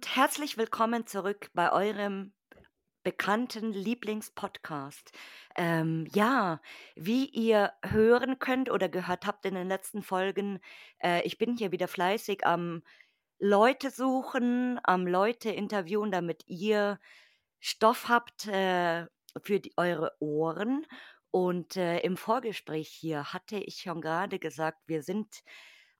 [0.00, 2.32] und herzlich willkommen zurück bei eurem
[3.02, 5.12] bekannten Lieblingspodcast.
[5.56, 6.62] Ähm, ja,
[6.96, 10.58] wie ihr hören könnt oder gehört habt in den letzten Folgen,
[11.02, 12.82] äh, ich bin hier wieder fleißig am
[13.38, 16.98] Leute suchen, am Leute interviewen, damit ihr
[17.58, 19.04] Stoff habt äh,
[19.42, 20.86] für die, eure Ohren.
[21.30, 25.42] Und äh, im Vorgespräch hier hatte ich schon gerade gesagt, wir sind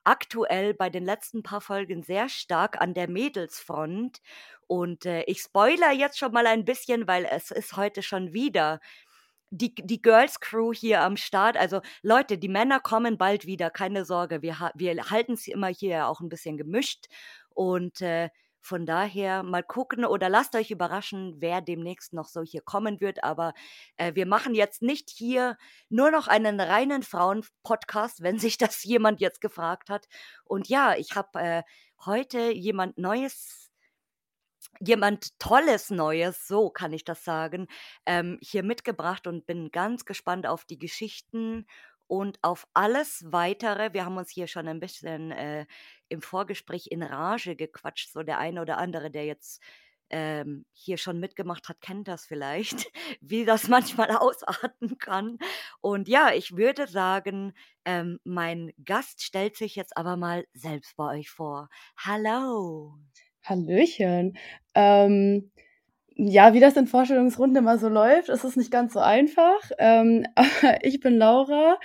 [0.05, 4.21] aktuell bei den letzten paar Folgen sehr stark an der Mädelsfront.
[4.67, 8.81] Und äh, ich spoiler jetzt schon mal ein bisschen, weil es ist heute schon wieder
[9.51, 11.57] die, die Girls Crew hier am Start.
[11.57, 14.43] Also Leute, die Männer kommen bald wieder, keine Sorge.
[14.43, 17.07] Wir, wir halten es immer hier auch ein bisschen gemischt.
[17.51, 18.31] Und äh,
[18.61, 23.25] von daher mal gucken oder lasst euch überraschen, wer demnächst noch so hier kommen wird.
[23.25, 23.55] Aber
[23.97, 25.57] äh, wir machen jetzt nicht hier
[25.89, 30.07] nur noch einen reinen Frauen-Podcast, wenn sich das jemand jetzt gefragt hat.
[30.45, 31.63] Und ja, ich habe äh,
[32.05, 33.71] heute jemand Neues,
[34.79, 37.67] jemand Tolles Neues, so kann ich das sagen,
[38.07, 41.67] ähm, hier mitgebracht und bin ganz gespannt auf die Geschichten
[42.11, 43.95] und auf alles weitere.
[43.95, 45.65] Wir haben uns hier schon ein bisschen äh,
[46.09, 48.11] im Vorgespräch in Rage gequatscht.
[48.13, 49.63] So der eine oder andere, der jetzt
[50.11, 55.39] ähm, hier schon mitgemacht hat, kennt das vielleicht, wie das manchmal ausarten kann.
[55.81, 57.53] Und ja, ich würde sagen,
[57.85, 61.69] ähm, mein Gast stellt sich jetzt aber mal selbst bei euch vor.
[61.97, 62.99] Hallo.
[63.45, 64.37] Hallöchen.
[64.75, 65.53] Ähm,
[66.17, 69.61] ja, wie das in Vorstellungsrunden immer so läuft, ist es nicht ganz so einfach.
[69.79, 70.27] Ähm,
[70.83, 71.79] ich bin Laura,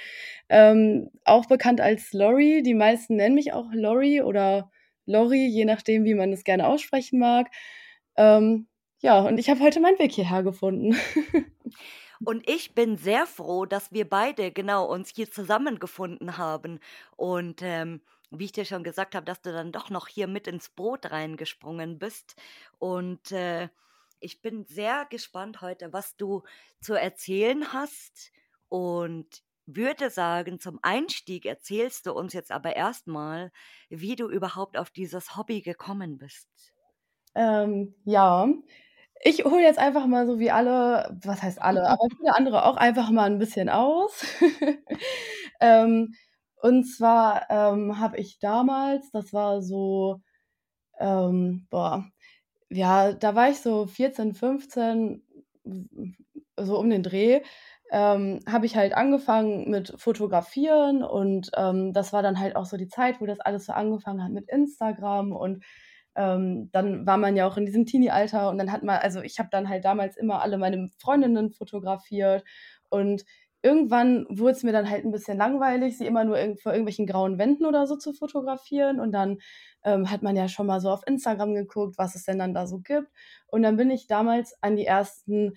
[0.50, 2.62] ähm, auch bekannt als Lori.
[2.64, 4.72] Die meisten nennen mich auch Lori oder
[5.06, 7.48] Lori, je nachdem, wie man es gerne aussprechen mag.
[8.18, 8.68] Ähm,
[9.00, 10.96] ja, und ich habe heute meinen Weg hierher gefunden.
[12.24, 16.80] Und ich bin sehr froh, dass wir beide genau uns hier zusammengefunden haben.
[17.18, 18.02] Und ähm,
[18.32, 21.12] wie ich dir schon gesagt habe, dass du dann doch noch hier mit ins Boot
[21.12, 22.36] reingesprungen bist.
[22.80, 23.70] Und äh,
[24.26, 26.42] ich bin sehr gespannt heute, was du
[26.82, 28.32] zu erzählen hast
[28.70, 33.52] und würde sagen, zum Einstieg erzählst du uns jetzt aber erstmal,
[33.90, 36.48] wie du überhaupt auf dieses Hobby gekommen bist.
[37.36, 38.48] Ähm, ja,
[39.24, 42.78] ich hole jetzt einfach mal so wie alle, was heißt alle, aber viele andere auch
[42.78, 44.26] einfach mal ein bisschen aus.
[45.60, 46.16] ähm,
[46.56, 50.22] und zwar ähm, habe ich damals, das war so,
[51.00, 52.06] ähm, boah,
[52.70, 55.24] ja, da war ich so 14, 15,
[56.58, 57.42] so um den Dreh,
[57.92, 62.78] ähm, habe ich halt angefangen mit Fotografieren und ähm, das war dann halt auch so
[62.78, 65.64] die Zeit, wo das alles so angefangen hat mit Instagram und
[66.16, 69.38] ähm, dann war man ja auch in diesem Teenie-Alter und dann hat man, also ich
[69.40, 72.44] habe dann halt damals immer alle meine Freundinnen fotografiert
[72.90, 73.24] und
[73.66, 77.40] irgendwann wurde es mir dann halt ein bisschen langweilig, sie immer nur vor irgendwelchen grauen
[77.40, 79.00] Wänden oder so zu fotografieren.
[79.00, 79.40] Und dann
[79.84, 82.68] ähm, hat man ja schon mal so auf Instagram geguckt, was es denn dann da
[82.68, 83.08] so gibt.
[83.48, 85.54] Und dann bin ich damals an die ersten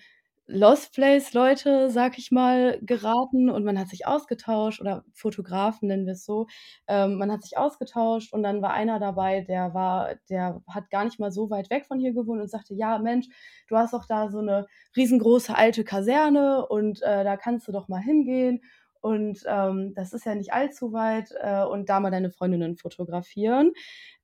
[0.50, 6.06] Lost Place Leute, sag ich mal, geraten und man hat sich ausgetauscht oder Fotografen nennen
[6.06, 6.46] wir es so.
[6.86, 11.04] Ähm, man hat sich ausgetauscht und dann war einer dabei, der war, der hat gar
[11.04, 13.26] nicht mal so weit weg von hier gewohnt und sagte, ja Mensch,
[13.68, 14.66] du hast doch da so eine
[14.96, 18.62] riesengroße alte Kaserne und äh, da kannst du doch mal hingehen
[19.00, 23.72] und ähm, das ist ja nicht allzu weit äh, und da mal deine Freundinnen fotografieren.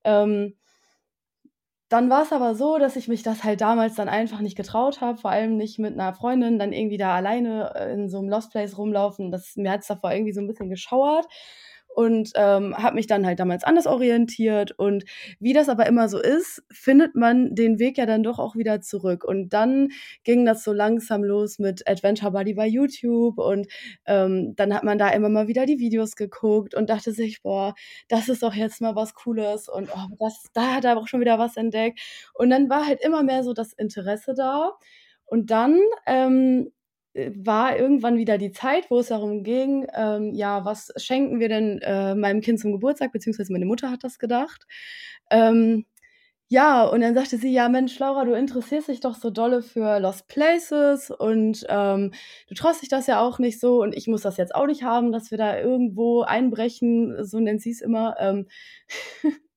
[0.03, 0.55] Ähm,
[1.95, 4.99] dann war es aber so, dass ich mich das halt damals dann einfach nicht getraut
[4.99, 8.27] habe, vor allem nicht mit einer Freundin dann irgendwie da alleine äh, in so einem
[8.27, 9.31] Lost Place rumlaufen.
[9.31, 11.25] Das, mir hat's davor irgendwie so ein bisschen geschauert
[11.95, 14.71] und ähm, habe mich dann halt damals anders orientiert.
[14.77, 15.05] Und
[15.39, 18.81] wie das aber immer so ist, findet man den Weg ja dann doch auch wieder
[18.81, 19.23] zurück.
[19.23, 19.89] Und dann
[20.25, 23.67] ging das so langsam los mit Adventure Buddy bei YouTube und
[24.05, 27.73] ähm, dann hat man da immer mal wieder die Videos geguckt und dachte sich, boah,
[28.09, 31.21] das ist doch jetzt mal was Cooles und oh, das, da hat er auch schon
[31.21, 31.99] wieder was entdeckt.
[32.33, 34.73] Und dann war halt immer mehr so das Interesse da.
[35.25, 36.71] Und dann ähm,
[37.35, 41.79] war irgendwann wieder die Zeit, wo es darum ging, ähm, ja, was schenken wir denn
[41.81, 44.65] äh, meinem Kind zum Geburtstag, beziehungsweise meine Mutter hat das gedacht.
[45.31, 45.85] Ähm,
[46.47, 49.99] ja, und dann sagte sie, ja, Mensch, Laura, du interessierst dich doch so dolle für
[49.99, 52.11] Lost Places und ähm,
[52.47, 54.83] du traust dich das ja auch nicht so und ich muss das jetzt auch nicht
[54.83, 58.15] haben, dass wir da irgendwo einbrechen, so nennt sie es immer.
[58.19, 58.47] Ähm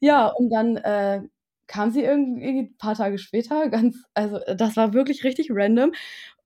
[0.00, 1.22] ja, und dann äh,
[1.66, 5.92] kam sie irgendwie ein paar Tage später, ganz, also das war wirklich richtig random.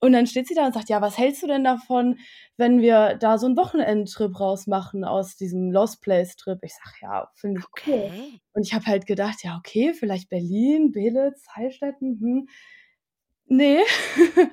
[0.05, 2.19] Und dann steht sie da und sagt, ja, was hältst du denn davon,
[2.57, 6.59] wenn wir da so einen Wochenendtrip rausmachen aus diesem Lost Place Trip?
[6.63, 8.11] Ich sag, ja, finde ich okay.
[8.13, 8.41] cool.
[8.53, 12.49] Und ich habe halt gedacht, ja, okay, vielleicht Berlin, Belitz, Heilstätten, hm.
[13.47, 13.83] Ne.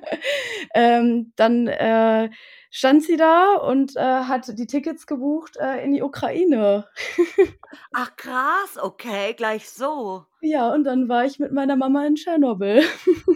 [0.72, 2.30] Ähm, dann, äh,
[2.70, 6.86] stand sie da und, äh, hat die Tickets gebucht, äh, in die Ukraine.
[7.92, 10.26] Ach krass, okay, gleich so.
[10.42, 12.84] Ja, und dann war ich mit meiner Mama in Tschernobyl.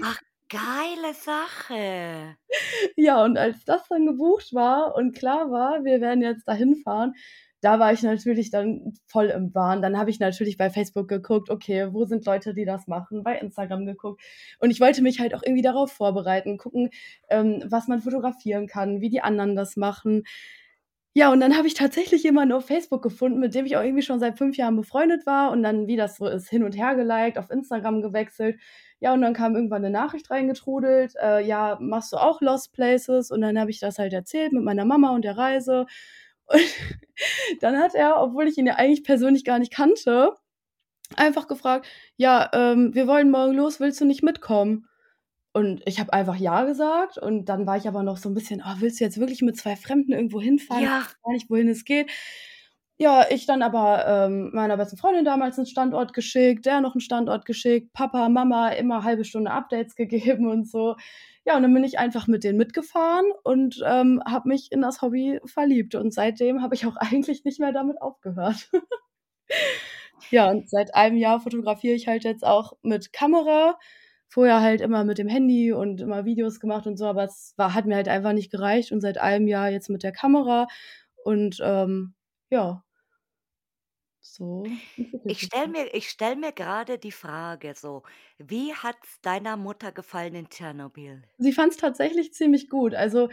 [0.04, 0.20] Ach,
[0.54, 2.36] geile Sache.
[2.96, 7.14] Ja, und als das dann gebucht war und klar war, wir werden jetzt dahin fahren,
[7.60, 9.80] da war ich natürlich dann voll im Wahn.
[9.80, 13.38] Dann habe ich natürlich bei Facebook geguckt, okay, wo sind Leute, die das machen, bei
[13.38, 14.22] Instagram geguckt.
[14.60, 16.90] Und ich wollte mich halt auch irgendwie darauf vorbereiten, gucken,
[17.30, 20.24] ähm, was man fotografieren kann, wie die anderen das machen.
[21.16, 24.02] Ja, und dann habe ich tatsächlich jemanden auf Facebook gefunden, mit dem ich auch irgendwie
[24.02, 26.96] schon seit fünf Jahren befreundet war und dann, wie das so ist, hin und her
[26.96, 28.58] geliked, auf Instagram gewechselt.
[28.98, 33.30] Ja, und dann kam irgendwann eine Nachricht reingetrudelt, äh, ja, machst du auch Lost Places?
[33.30, 35.86] Und dann habe ich das halt erzählt mit meiner Mama und der Reise.
[36.46, 36.60] Und
[37.60, 40.32] dann hat er, obwohl ich ihn ja eigentlich persönlich gar nicht kannte,
[41.16, 44.88] einfach gefragt, ja, ähm, wir wollen morgen los, willst du nicht mitkommen?
[45.56, 48.60] Und ich habe einfach ja gesagt und dann war ich aber noch so ein bisschen:
[48.66, 50.84] „Oh, willst du jetzt wirklich mit zwei Fremden irgendwo hinfahren?
[50.86, 51.06] Ich Ja.
[51.06, 52.10] weiß gar nicht, wohin es geht.“
[52.98, 57.00] Ja, ich dann aber, ähm, meiner besten Freundin damals 'n Standort geschickt, der noch 'n
[57.00, 60.96] Standort geschickt, Papa, Mama immer halbe Stunde Updates gegeben und so.
[61.46, 65.02] Ja, und dann bin ich einfach mit denen mitgefahren und, ähm, habe mich in das
[65.02, 68.70] Hobby verliebt und seitdem habe ich auch eigentlich nicht mehr damit aufgehört.
[70.32, 73.78] Ja, und seit einem Jahr fotografiere ich halt jetzt auch mit Kamera.
[74.34, 77.74] Vorher halt immer mit dem Handy und immer Videos gemacht und so, aber es war
[77.74, 80.66] hat mir halt einfach nicht gereicht und seit einem Jahr jetzt mit der Kamera
[81.24, 82.14] und, ähm,
[82.50, 82.82] ja.
[84.26, 84.78] So
[85.26, 88.02] Ich stelle mir ich stelle mir grade die Frage so:
[88.38, 91.24] Wie hat's deiner Mutter gefallen in Tschernobyl?
[91.38, 92.94] Sie fand's tatsächlich ziemlich gut.
[92.94, 93.28] Also,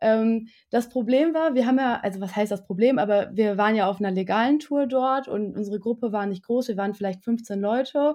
[0.00, 3.76] ähm, das Problem war, wir haben ja also, was heißt das Problem, aber wir waren
[3.76, 6.68] ja auf 'ner legalen Tour dort und unsere Gruppe war nicht groß.
[6.68, 8.14] Wir waren vielleicht 15 Leute.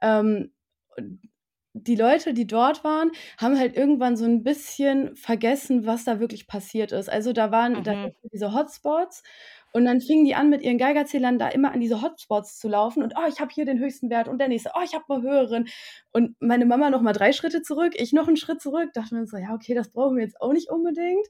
[0.00, 0.52] Ähm,
[0.96, 1.20] und
[1.74, 6.46] die Leute, die dort waren, haben halt irgendwann so 'n bisschen vergessen, was da wirklich
[6.46, 7.08] passiert ist.
[7.10, 8.12] Also, da waren da Mhm.
[8.20, 9.22] gibt's diese Hotspots
[9.72, 13.02] und dann fingen die an, mit ihren Geigerzählern da immer an diese Hotspots zu laufen
[13.02, 15.22] und: „Oh, ich habe hier den höchsten Wert“ und der nächste: „Oh, ich habe 'ne
[15.22, 15.68] höheren.“
[16.12, 18.90] Und meine Mama noch mal 3 Schritte zurück, ich noch 'n Schritt zurück.
[18.94, 21.26] Dachten wir uns so: „Ja, okay, das brauchen wir jetzt auch nicht unbedingt.“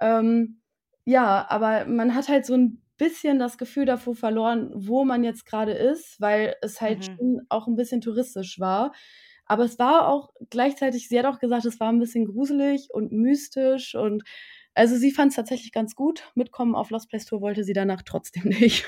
[0.00, 0.60] Ähm,
[1.04, 5.46] ja, aber man hat halt so 'n bisschen das Gefühl davor verloren, wo man jetzt
[5.46, 7.20] grade ist, weil es halt Mhm.
[7.20, 8.92] schon auch 'n bisschen touristisch war.
[9.50, 13.12] Aber es war auch gleichzeitig sie hat auch gesagt, es war 'n bisschen gruselig und
[13.12, 14.22] mystisch und
[14.74, 16.30] also, sie fand's tatsächlich ganz gut.
[16.36, 18.86] Mitkommen auf Lost Place Tour wollte sie danach trotzdem nicht.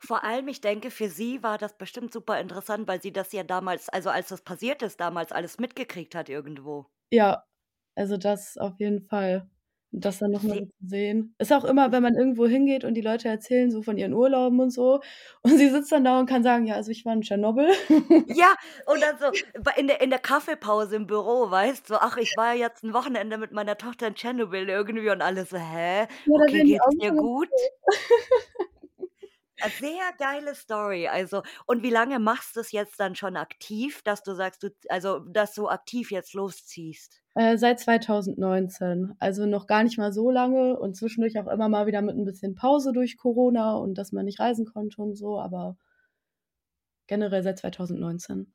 [0.00, 3.42] Vor allem, ich denke, für sie war das bestimmt super interessant, weil sie das ja
[3.44, 6.86] damals also, als das passiert ist, damals alles mitgekriegt hat irgendwo.
[7.12, 7.44] Ja,
[7.96, 9.48] also, das auf jeden Fall.
[9.96, 11.34] Und das dann noch mal Se so zu sehen.
[11.38, 14.60] Ist auch immer, wenn man irgendwo hingeht und die Leute erzählen so von ihren Urlauben
[14.60, 15.00] und so
[15.42, 17.70] und sie sitzt dann da und kann sagen: „Ja, also, ich war in Tschernobyl.“
[18.28, 18.54] Ja,
[18.86, 19.32] und dann so
[19.76, 23.38] in der in der Kaffeepause im Büro, weißt du: „Ach, ich war jetzt 'n Wochenende
[23.38, 26.08] mit meiner Tochter in Tschernobyl“ irgendwie und alle so: „Hä?
[26.24, 27.70] Ja, Okay, geht's dir gut?“ groß.
[29.60, 31.08] Äh, sehr geile Story.
[31.08, 35.20] Also und wie lange machst du's jetzt dann schon aktiv, dass du sagst, du also,
[35.20, 37.22] dass du aktiv jetzt losziehst?
[37.36, 41.86] Äh, seit 2019, also, noch gar nicht mal so lange und zwischendurch auch immer mal
[41.86, 45.38] wieder mit 'n bisschen Pause durch Corona und dass man nicht reisen konnte und so,
[45.38, 45.76] aber
[47.10, 48.52] generell seit 2019.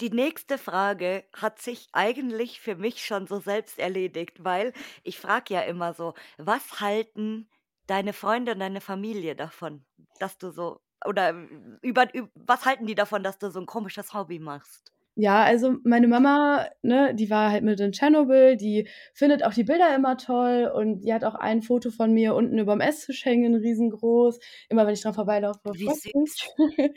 [0.00, 5.52] Die nächste Frage hat sich eigentlich für mich schon so selbst erledigt, weil ich frage
[5.54, 7.48] ja immer so: „Was halten
[7.86, 9.84] deine Freunde und deine Familie davon,
[10.18, 11.34] dass du so oder
[11.82, 15.74] über üb was halten die davon, dass du so 'n komisches Hobby machst?“ Ja, also,
[15.84, 20.16] meine Mama, ne, die war halt mit in Tschernobyl, die findet auch die Bilder immer
[20.16, 24.38] toll und die hat auch ein Foto von mir unten überm Esstisch hängen, riesengroß.
[24.68, 26.12] Immer wenn ich dran vorbeilaufe, Wie süß.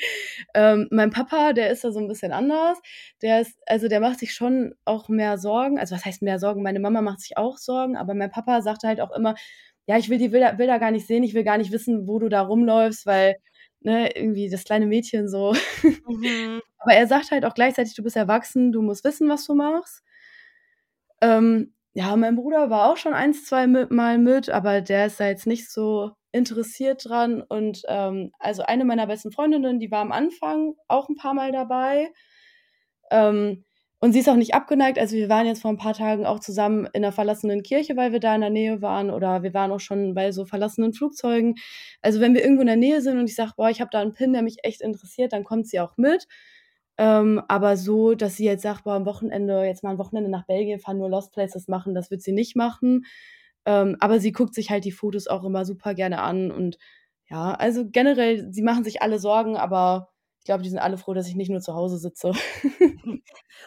[0.55, 2.79] Ähm, mein Papa, der ist da so 'n bisschen anders.
[3.21, 5.79] Der ist also, der macht sich schon auch mehr Sorgen.
[5.79, 6.61] Also, was heißt mehr Sorgen?
[6.63, 9.35] Meine Mama macht sich auch Sorgen, aber mein Papa sagt halt auch immer:
[9.87, 11.23] „Ja, ich will die Bilder Bilder gar nicht sehen.
[11.23, 13.35] Ich will gar nicht wissen, wo du da rumläufst, weil,
[13.85, 15.53] ne, irgendwie das kleine Mädchen so.“
[16.07, 16.61] Mhm.
[16.79, 19.99] Aber er sagt halt auch gleichzeitig: „Du bist erwachsen, du musst wissen, was du machst.“
[21.21, 25.19] Ähm, ja, mein Bruder war auch schon 1, 2 mi Mal mit, aber der ist
[25.19, 30.01] da jetzt nicht so interessiert dran und, ähm, also, eine meiner besten Freundinnen, die war
[30.01, 32.11] am Anfang auch 'n paarmal dabei.
[33.11, 33.65] Ähm,
[34.03, 34.99] und sie ist auch nicht abgeneigt.
[34.99, 38.11] Also, wir waren jetzt vor 'n paar Tagen auch zusammen in 'ner verlassenen Kirche, weil
[38.11, 41.55] wir da in der Nähe waren oder wir waren auch schon bei so verlassenen Flugzeugen.
[42.01, 44.01] Also, wenn wir irgendwo in der Nähe sind und ich sage: „Boah, ich habe da
[44.01, 46.27] 'n Pin, der mich echt interessiert“, dann kommt sie auch mit.
[46.99, 50.45] Ähm, aber so, dass sie jetzt sagt: „Boah, am Wochenende jetzt mal 'n Wochenende nach
[50.47, 53.05] Belgien fahren, nur Lost Places machen“, das wird sie nicht machen.
[53.65, 56.77] Ähm, aber sie guckt sich halt die Fotos auch immer super gerne an und
[57.29, 60.12] ja, also, generell, sie machen sich alle Sorgen, aber
[60.43, 62.33] ich glaube, die sind alle froh, dass ich nicht nur zu Hause sitze.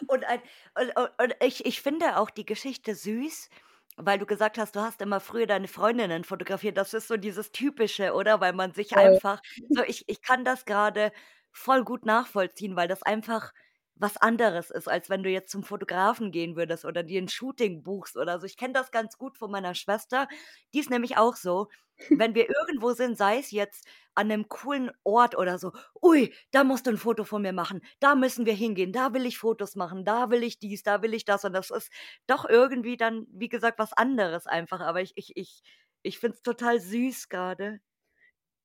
[0.07, 0.41] Und ein
[0.75, 0.91] und
[1.21, 3.49] und ich ich finde auch die Geschichte süß,
[3.97, 6.77] weil du gesagt hast, du hast immer früher deine Freundinnen fotografiert.
[6.77, 8.39] Das ist so dieses Typische, oder?
[8.41, 8.97] Weil man sich Voll.
[8.97, 11.11] einfach so ich ich kann das grade
[11.51, 13.53] voll gut nachvollziehen, weil das einfach
[13.95, 17.81] was anderes ist, als wenn du jetzt zum Fotografen gehen würdest oder dir 'n Shooting
[17.83, 18.45] buchst oder so.
[18.45, 20.27] Ich kenne das ganz gut von meiner Schwester.
[20.73, 21.67] Die ist nämlich auch so,
[22.15, 23.85] wenn wir irgendwo sind, sei es jetzt
[24.15, 27.81] an 'nem coolen Ort oder so: „Ui, da musst du 'n Foto von mir machen.
[27.99, 28.91] Da müssen wir hingehen.
[28.93, 30.05] Da will ich Fotos machen.
[30.05, 31.91] Da will ich dies, da will ich das.“ Und das ist
[32.27, 34.81] doch irgendwie dann, wie gesagt, was anderes einfach.
[34.81, 35.61] Aber ich ich ich
[36.03, 37.79] ich finde es total süß grade.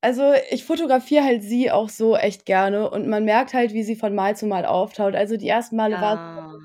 [0.04, 3.94] Also, ich fotografiere halt sie auch so echt gerne und man merkt halt, wie sie
[3.94, 5.14] von Mal zu Mal auftaut.
[5.14, 6.16] Also, die ersten Male war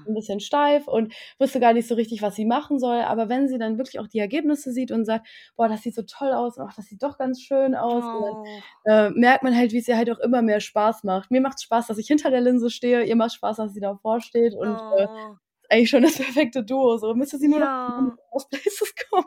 [0.03, 3.01] sie 'n bisschen steif und wusste gar nicht so richtig, was sie machen soll.
[3.01, 6.01] Aber wenn sie dann wirklich auch die Ergebnisse sieht und sagt: „Boah, das sieht so
[6.01, 6.57] toll aus.
[6.57, 8.67] Ach, das sieht doch ganz schön aus.“ Und Oh.
[8.85, 11.29] dann, äh, merkt man halt, wie es ihr halt auch immer mehr Spaß macht.
[11.29, 13.03] Mir macht's Spaß, dass ich hinter der Linse stehe.
[13.03, 15.39] Ihr macht's Spaß, dass sie davor steht und, äh, Oh.
[15.63, 17.15] ist eigentlich schon das perfekte Duo so.
[17.15, 18.17] Müsste sie nur noch Ja.
[18.33, 19.25] Lost Places kommen.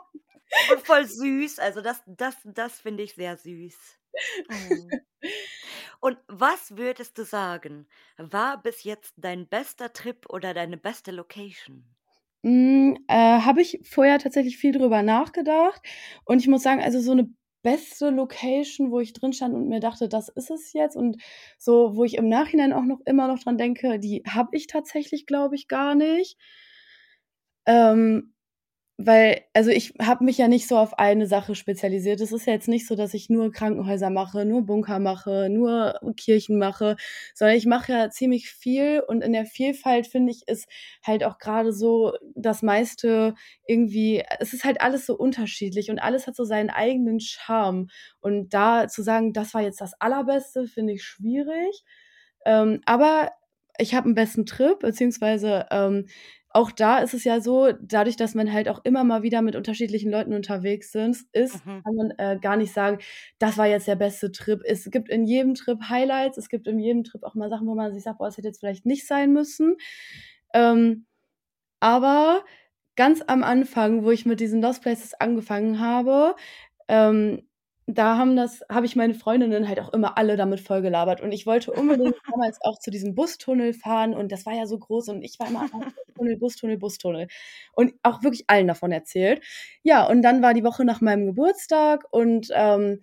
[0.67, 1.59] Und voll süß.
[1.59, 3.97] Also, das das das finde ich sehr süß.
[4.49, 5.01] Oh.
[6.01, 7.87] Und was würdest du sagen,
[8.17, 11.95] war bis jetzt dein bester Trip oder deine beste Location?
[12.43, 15.81] Hm, äh, habe ich vorher tatsächlich viel drüber nachgedacht
[16.25, 17.29] und ich muss sagen, also, so 'ne
[17.63, 21.17] beste Location, wo ich drin stand und mir dachte: „Das ist es jetzt“ und
[21.59, 25.27] so, wo ich im Nachhinein auch noch immer noch dran denke, die habe ich tatsächlich,
[25.27, 26.35] glaube ich, gar nicht.
[27.67, 28.30] Ähm,
[29.05, 32.21] weil also, ich habe mich ja nicht so auf eine Sache spezialisiert.
[32.21, 35.99] Es ist ja jetzt nicht so, dass ich nur Krankenhäuser mache, nur Bunker mache, nur
[36.17, 36.95] Kirchen mache,
[37.35, 40.67] sondern ich mache ja ziemlich viel und in der Vielfalt, finde ich, ist
[41.05, 43.35] halt auch grade so das meiste
[43.67, 47.87] irgendwie es ist halt alles so unterschiedlich und alles hat so seinen eigenen Charme.
[48.21, 51.83] Und da zu sagen, das war jetzt das Allerbeste, finde ich schwierig.
[52.45, 53.31] Ähm, aber
[53.79, 56.07] ich habe 'n besten Trip, beziehungsweise, ähm,
[56.53, 59.55] auch da ist es ja so, dadurch, dass man halt auch immer mal wieder mit
[59.55, 61.81] unterschiedlichen Leuten unterwegs sind ist, Mhm.
[61.83, 62.99] kann man, äh, gar nicht sagen:
[63.39, 66.37] „Das war jetzt der beste Trip.“ Es gibt in jedem Trip Highlights.
[66.37, 68.47] Es gibt in jedem Trip auch mal Sachen, wo man sich sagt: „Boah, das hätte
[68.49, 69.75] jetzt vielleicht nicht sein müssen.“
[70.53, 71.05] Ähm,
[71.79, 72.43] aber
[72.95, 76.35] ganz am Anfang, wo ich mit diesen Lost Places angefangen habe,
[76.87, 77.47] ähm,
[77.97, 81.45] da haben das habe ich meine Freundinnen halt auch immer alle damit vollgelabert und ich
[81.45, 85.23] wollte unbedingt damals auch zu diesem Bustunnel fahren und das war ja so groß und
[85.23, 87.27] ich war immer: „Oh, Bustunnel, Bustunnel, Bustunnel“
[87.73, 89.43] und auch wirklich allen davon erzählt.
[89.83, 93.01] Ja, und dann war die Woche nach meinem Geburtstag und, ähm,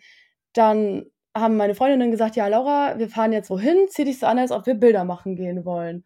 [0.54, 3.86] dann haben meine Freundinnen gesagt: „Ja, Laura, wir fahren jetzt wohin.
[3.88, 6.04] Zieh dich so an, als ob wir Bilder machen gehen wollen.“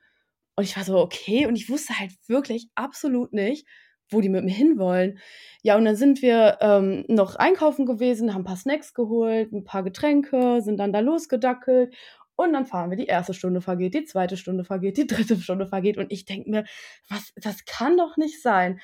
[0.57, 3.67] Und ich war so: „Okay.“ Und ich wusste halt wirklich absolut nicht,
[4.12, 5.19] wo die mit mir hinwollen.
[5.62, 9.64] Ja, und dann sind wir, ähm, noch einkaufen gewesen, haben 'n paar Snacks geholt, 'n
[9.64, 11.95] paar Getränke, sind dann da losgedackelt
[12.37, 12.97] und dann fahren wir.
[12.97, 13.33] Die 1.
[13.35, 14.37] Stunde vergeht, die 2.
[14.37, 15.42] Stunde vergeht, die 3.
[15.42, 16.64] Stunde vergeht und ich denke mir:
[17.09, 18.81] „Was das kann doch nicht sein.“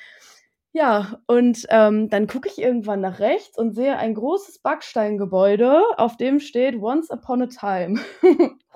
[0.73, 6.17] Ja, und, ähm, dann gucke ich irgendwann nach rechts und sehe ein großes Backsteingebäude, auf
[6.17, 7.99] dem steht: „Once upon a time.“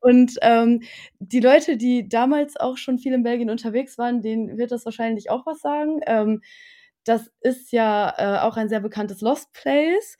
[0.00, 0.82] Und, ähm,
[1.18, 5.30] die Leute, die damals auch schon viel in Belgien unterwegs waren, denen wird das wahrscheinlich
[5.30, 6.00] auch was sagen.
[6.06, 6.42] Ähm,
[7.04, 10.16] das ist ja, äh, auch ein sehr bekanntes Lost Place.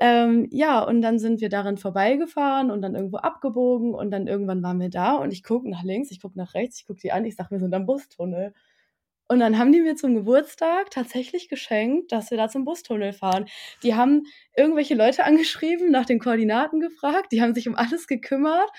[0.00, 4.62] Ähm, ja, und dann sind wir daran vorbeigefahren und dann irgendwo abgebogen und dann irgendwann
[4.62, 7.12] waren wir da und ich gucke nach links, ich gucke nach rechts, ich gucke die
[7.12, 8.52] an, ich sage: „Wir sind am Bustunnel.“
[9.28, 13.46] Und dann haben die mir zum Geburtstag tatsächlich geschenkt, dass wir da zum Bustunnel fahren.
[13.82, 14.22] Die haben
[14.56, 18.70] irgendwelche Leute angeschrieben, nach den Koordinaten gefragt, die haben sich um alles gekümmert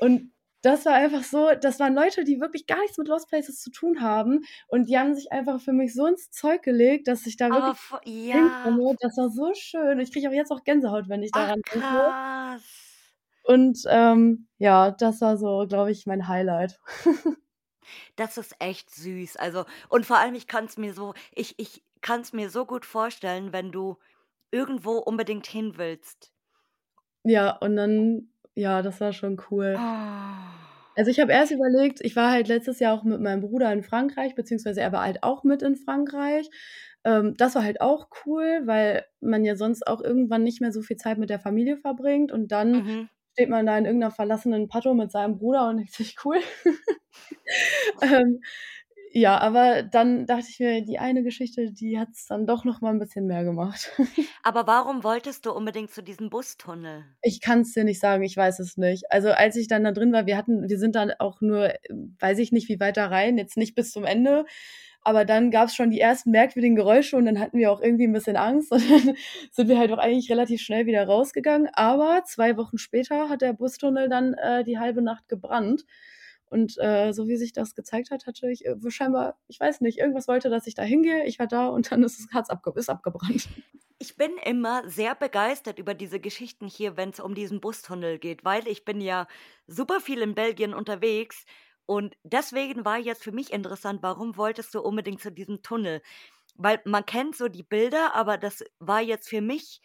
[0.00, 3.60] und das war einfach so das waren Leute, die wirklich gar nichts mit Lost Places
[3.60, 7.24] zu tun haben und die haben sich einfach für mich so ins Zeug gelegt, dass
[7.26, 8.34] ich da wirklich vo ja.
[8.64, 8.96] hinkomme.
[9.00, 10.00] Das war so schön.
[10.00, 11.86] Ich kriege auch jetzt noch Gänsehaut, wenn ich Ach, daran denke.
[11.86, 12.62] krass.
[13.44, 16.80] Und, ähm, ja, das war so, glaube ich, mein Highlight.
[18.16, 19.36] Das ist echt süß.
[19.36, 23.52] Also und vor allem, ich kann's mir so ich ich kann's mir so gut vorstellen,
[23.52, 23.98] wenn du
[24.50, 26.32] irgendwo unbedingt hin willst.
[27.24, 29.82] Ja, und dann ja, das war schon cool.
[29.82, 30.66] Oh.
[30.94, 33.82] Also, ich habe erst überlegt ich war halt letztes Jahr auch mit meinem Bruder in
[33.82, 36.48] Frankreich, beziehungsweise er war halt auch mit in Frankreich.
[37.04, 40.80] Ähm, das war halt auch cool, weil man ja sonst auch irgendwann nicht mehr so
[40.82, 43.08] viel Zeit mit der Familie verbringt und dann Mhm.
[43.36, 46.40] Steht man da in irgend 'ner verlassenen Paddo mit seinem Bruder und denkt sich: „Cool.“
[48.02, 48.40] Ähm,
[49.12, 52.80] Ja, aber dann dachte ich mir, die eine Geschichte, die hat es dann doch noch
[52.82, 53.92] mal ein bisschen mehr gemacht.
[54.42, 57.04] Aber warum wolltest du unbedingt zu diesem Bustunnel?
[57.22, 59.10] Ich kann es dir nicht sagen, ich weiß es nicht.
[59.10, 61.72] Also, als ich dann da drin war, wir hatten wir sind dann auch nur,
[62.20, 64.44] weiß ich nicht, wie weit da rein, jetzt nicht bis zum Ende,
[65.06, 68.08] aber dann gab es schon die ersten merkwürdigen Geräusche und dann hatten wir auch irgendwie
[68.08, 69.16] ein bisschen Angst und dann
[69.52, 71.68] sind wir halt auch eigentlich relativ schnell wieder rausgegangen.
[71.74, 75.84] Aber zwei Wochen später hat der Bustunnel dann äh, die halbe Nacht gebrannt.
[76.48, 79.98] Und äh, so wie sich das gezeigt hat, hatte ich äh, scheinbar, ich weiß nicht,
[79.98, 81.24] irgendwas wollte, dass ich da hingehe.
[81.24, 83.48] Ich war da und dann ist das Herz abge ist abgebrannt.
[83.98, 88.44] Ich bin immer sehr begeistert über diese Geschichten hier, wenn es um diesen Bustunnel geht,
[88.44, 89.28] weil ich bin ja
[89.68, 91.46] super viel in Belgien unterwegs
[91.86, 96.02] und deswegen war jetzt für mich interessant, warum wolltest du unbedingt zu diesem Tunnel?
[96.56, 99.80] Weil man kennt so die Bilder, aber das war jetzt für mich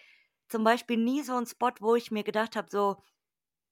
[0.48, 2.98] zum Beispiel nie so ein Spot, wo ich mir gedacht habe, so,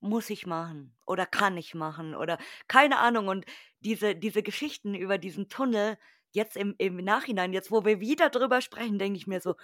[0.02, 3.28] muss ich machen oder kann ich machen oder keine Ahnung.
[3.28, 3.46] Und
[3.82, 5.98] diese, diese Geschichten über diesen Tunnel,
[6.32, 9.56] jetzt im, im Nachhinein, jetzt wo wir wieder drüber sprechen, denke ich mir so,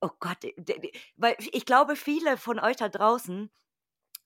[0.00, 0.38] oh Gott,
[1.16, 3.50] weil ich glaube, viele von euch da draußen,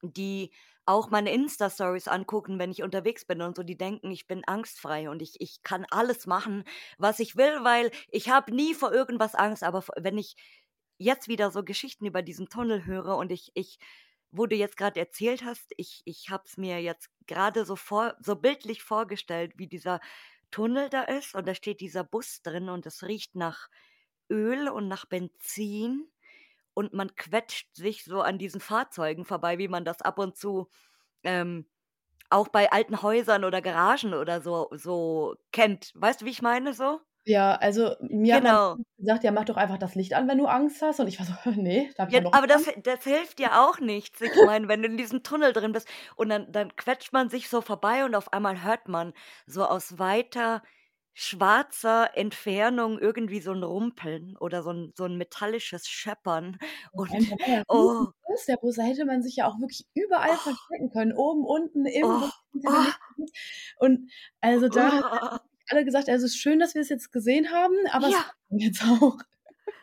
[0.03, 0.51] die
[0.91, 5.09] auch meine Insta-Stories angucken, wenn ich unterwegs bin und so, die denken, ich bin angstfrei
[5.11, 6.65] und ich, ich kann alles machen,
[6.99, 9.63] was ich will, weil ich habe nie vor irgendwas Angst.
[9.63, 10.37] Aber wenn ich
[10.99, 13.79] jetzt wieder so Geschichten über diesen Tunnel höre und ich, ich
[14.33, 18.15] wo du jetzt gerade erzählt hast, ich, ich habe es mir jetzt gerade so, vor,
[18.21, 20.01] so bildlich vorgestellt, wie dieser
[20.51, 23.69] Tunnel da ist und da steht dieser Bus drin und es riecht nach
[24.31, 26.11] Öl und nach Benzin
[26.75, 30.69] und man quetscht sich so an diesen Fahrzeugen vorbei, wie man das ab und zu
[31.25, 31.67] ähm,
[32.31, 35.93] auch bei alten Häusern oder Garagen oder so, so kennt.
[35.97, 37.01] Weißt du, wie ich meine so?
[37.25, 38.77] Ja, also mir hat Genau.
[38.77, 41.19] man gesagt: „Ja, mach doch einfach das Licht an, wenn du Angst hast.“ Und ich
[41.19, 43.79] war so: „Ne, da habe ich Ja, noch aber das, Angst.“ das hilft ja auch
[43.79, 44.21] nichts.
[44.21, 47.49] Ich meine, wenn du in diesem Tunnel drin bist und dann, dann quetscht man sich
[47.49, 49.13] so vorbei und auf einmal hört man
[49.47, 50.63] so aus weiter
[51.21, 56.59] schwarzer Entfernung irgendwie so ein Rumpeln oder so ein, so ein metallisches Scheppern.
[56.95, 58.07] Vor Und ja oh,
[58.49, 61.13] der Bus, da hätte man sich ja auch wirklich überall oh, verstecken können.
[61.13, 62.31] Oben, unten, im oh,
[62.65, 63.25] oh.
[63.79, 64.11] Und
[64.41, 65.03] also da haben
[65.35, 65.39] oh.
[65.69, 68.25] alle gesagt: „Also, es ist schön, dass wir es jetzt gesehen haben, aber es Ja,
[68.49, 69.19] dann jetzt auch.“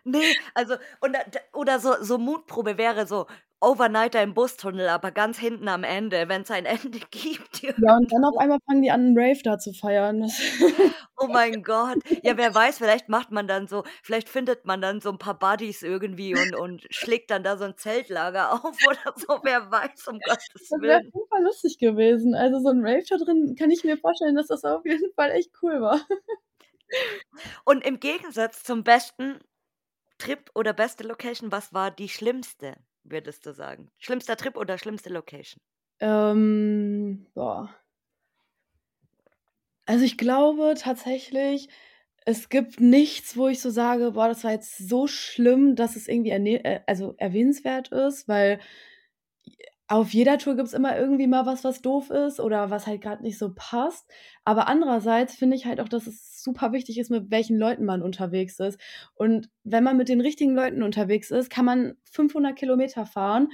[0.06, 1.16] nee, also, und,
[1.54, 3.28] oder so, so Mutprobe wäre so
[3.60, 8.12] Overnighter im Bustunnel, aber ganz hinten am Ende, wenn es ein Ende gibt Ja, und
[8.12, 10.30] dann auf einmal fangen die an, 'n Rave da zu feiern.
[11.20, 12.00] Oh mein Gott.
[12.24, 15.38] Ja, wer weiß, vielleicht macht man dann so vielleicht findet man dann so ein paar
[15.40, 20.08] Buddies irgendwie und und schlägt dann da so ein Zeltlager auf oder so, wer weiß,
[20.08, 21.14] um Gottes Das wäre Willen.
[21.30, 22.36] Fall lustig gewesen.
[22.36, 25.32] Also, so 'n Rave da drin kann ich mir vorstellen, dass das auf jeden Fall
[25.32, 26.02] echt cool war.
[27.66, 29.40] Und im Gegensatz zum besten
[30.20, 33.90] Trip oder beste Location, was war die schlimmste, würdest du sagen?
[34.00, 35.62] Schlimmster Trip oder schlimmste Location?
[36.00, 37.70] Ähm, boah.
[39.88, 41.70] Also, ich glaube tatsächlich,
[42.26, 46.08] es gibt nichts, wo ich so sage: „Boah, das war jetzt so schlimm, dass es
[46.10, 48.60] irgendwie erne äh, also, erwähnenswert ist“, weil
[49.90, 53.22] auf jeder Tour gibt's immer irgendwie mal was, was doof ist oder was halt grad
[53.22, 54.06] nicht so passt.
[54.44, 58.02] Aber andererseits finde ich halt auch, dass es super wichtig ist, mit welchen Leuten man
[58.02, 58.78] unterwegs ist.
[59.16, 63.48] Und wenn man mit den richtigen Leuten unterwegs ist, kann man 500 Kilometer fahren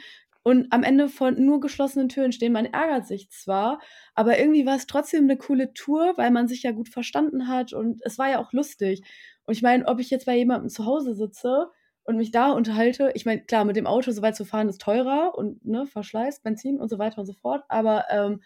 [0.43, 2.53] und am Ende vor nur geschlossenen Türen stehen.
[2.53, 3.79] Man ärgert sich zwar,
[4.15, 7.73] aber irgendwie war es trotzdem 'ne coole Tour, weil man sich ja gut verstanden hat
[7.73, 9.01] und es war ja auch lustig.
[9.45, 11.67] Und ich meine, ob ich jetzt bei jemandem zu Hause sitze
[12.05, 14.81] und mich da unterhalte ich meine, klar, mit dem Auto so weit zu fahren ist
[14.81, 18.41] teurer und, ne, Verschleiß, Benzin und so weiter und so fort, aber, ähm,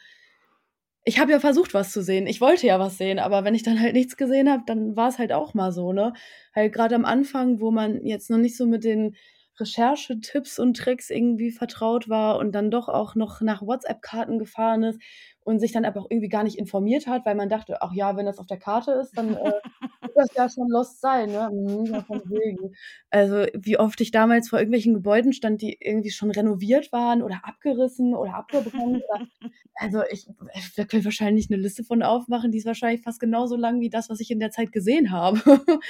[1.06, 2.28] ich habe ja versucht, was zu sehen.
[2.28, 5.20] Ich wollte ja was sehen, aber wenn ich dann halt nichts gesehen habe, dann war's
[5.20, 6.14] halt auch mal so, ne?
[6.56, 9.16] Halt grade am Anfang, wo man jetzt noch nicht so mit den
[9.60, 15.00] Recherchetipps und Tricks irgendwie vertraut war und dann doch auch noch nach WhatsApp-Karten gefahren ist
[15.42, 18.16] und sich dann aber auch irgendwie gar nicht informiert hat, weil man dachte: „Ach ja,
[18.18, 19.38] wenn das auf der Karte ist, dann, äh,
[20.04, 22.76] wird das ja schon lost sein, ne?“ Mhm.
[23.10, 27.40] Also, wie oft ich damals vor irgendwelchen Gebäuden stand, die irgendwie schon renoviert waren oder
[27.44, 29.20] abgerissen oder abgebrannt oder
[29.76, 30.28] also, ich
[30.76, 33.90] da können wir wahrscheinlich 'ne Liste von aufmachen, die ist wahrscheinlich fast genauso lang wie
[33.90, 35.42] das, was ich in der Zeit gesehen habe.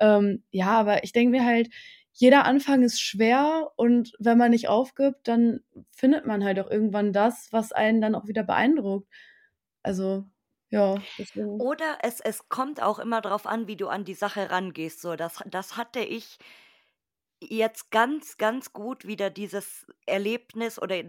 [0.00, 1.68] Ähm, ja, aber ich denke mir halt,
[2.12, 7.12] jeder Anfang ist schwer und wenn man nicht aufgibt, dann findet man halt auch irgendwann
[7.12, 9.08] das, was einen dann auch wieder beeindruckt.
[9.82, 10.26] Also,
[10.70, 14.50] ja, deswegen Oder es es kommt auch immer drauf an, wie du an die Sache
[14.50, 15.00] rangehst.
[15.00, 16.38] So, das das hatte ich
[17.42, 21.02] jetzt ganz, ganz gut wieder dieses Erlebnis oder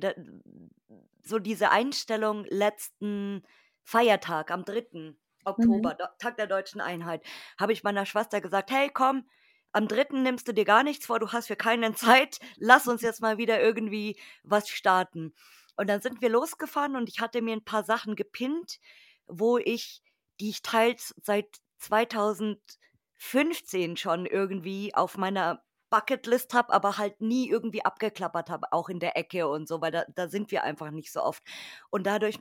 [1.24, 3.44] so diese Einstellung letzten
[3.84, 5.18] Feiertag am 3.
[5.58, 5.92] Mhm.
[5.92, 7.24] Oktober, Do Tag der Deutschen Einheit,
[7.60, 9.28] habe ich meiner Schwester gesagt: „Hey, komm,
[9.74, 10.22] am 3.
[10.22, 12.40] nimmst du dir gar nichts vor, du hast für keinen Zeit.
[12.58, 15.34] Lass uns jetzt mal wieder irgendwie was starten.“
[15.78, 18.80] Und dann sind wir losgefahren und ich hatte mir ein paar Sachen gepinnt,
[19.28, 20.02] wo ich
[20.42, 21.48] die ich teils seit
[21.80, 29.00] 2015 schon irgendwie auf meiner Bucketlist habe, aber halt nie irgendwie abgeklappert habe, auch in
[29.00, 31.44] der Ecke und so, weil da, da sind wir einfach nicht so oft.
[31.90, 32.40] Und dadurch,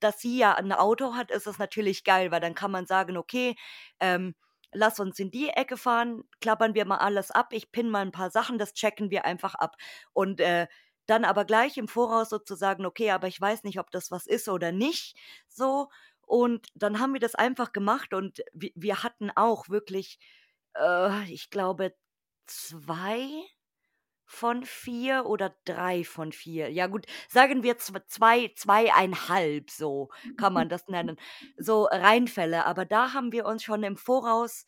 [0.00, 3.16] dass sie ja ein Auto hat, ist es natürlich geil, weil dann kann man sagen,
[3.16, 3.56] okay,
[4.00, 4.34] ähm,
[4.72, 8.12] lass uns in die Ecke fahren, klappern wir mal alles ab, ich pinne mal ein
[8.12, 9.76] paar Sachen, das checken wir einfach ab.
[10.12, 10.66] Und äh,
[11.06, 14.48] dann aber gleich im Voraus sozusagen, okay, aber ich weiß nicht, ob das was ist
[14.48, 15.16] oder nicht,
[15.48, 15.88] so.
[16.26, 20.18] Und dann haben wir das einfach gemacht und wir, hatten auch wirklich,
[20.76, 21.94] äh, ich glaube,
[22.46, 23.26] zwei
[24.28, 26.70] von vier oder drei von vier.
[26.70, 31.16] Ja gut, sagen wir zwei, zweieinhalb, so kann man das nennen.
[31.56, 32.66] So Reinfälle.
[32.66, 34.66] Aber da haben wir uns schon im Voraus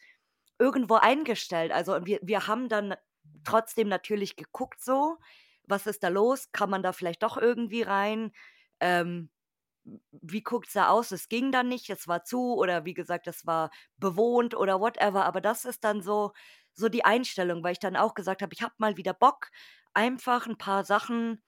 [0.59, 1.73] irgendwo eingestellt.
[1.73, 2.95] Also wir, wir haben dann
[3.45, 5.19] trotzdem natürlich geguckt, so,
[5.65, 6.51] was ist da los?
[6.53, 8.33] Kann man da vielleicht doch irgendwie rein?
[8.81, 9.31] Ähm,
[10.11, 11.13] wie guckt es da aus?
[11.13, 15.25] Es ging dann nicht, es war zu oder wie gesagt, es war bewohnt oder whatever.
[15.27, 16.33] Aber das ist dann so,
[16.75, 19.51] so die Einstellung, weil ich dann auch gesagt habe, ich habe mal wieder Bock,
[19.95, 21.43] einfach ein paar Sachen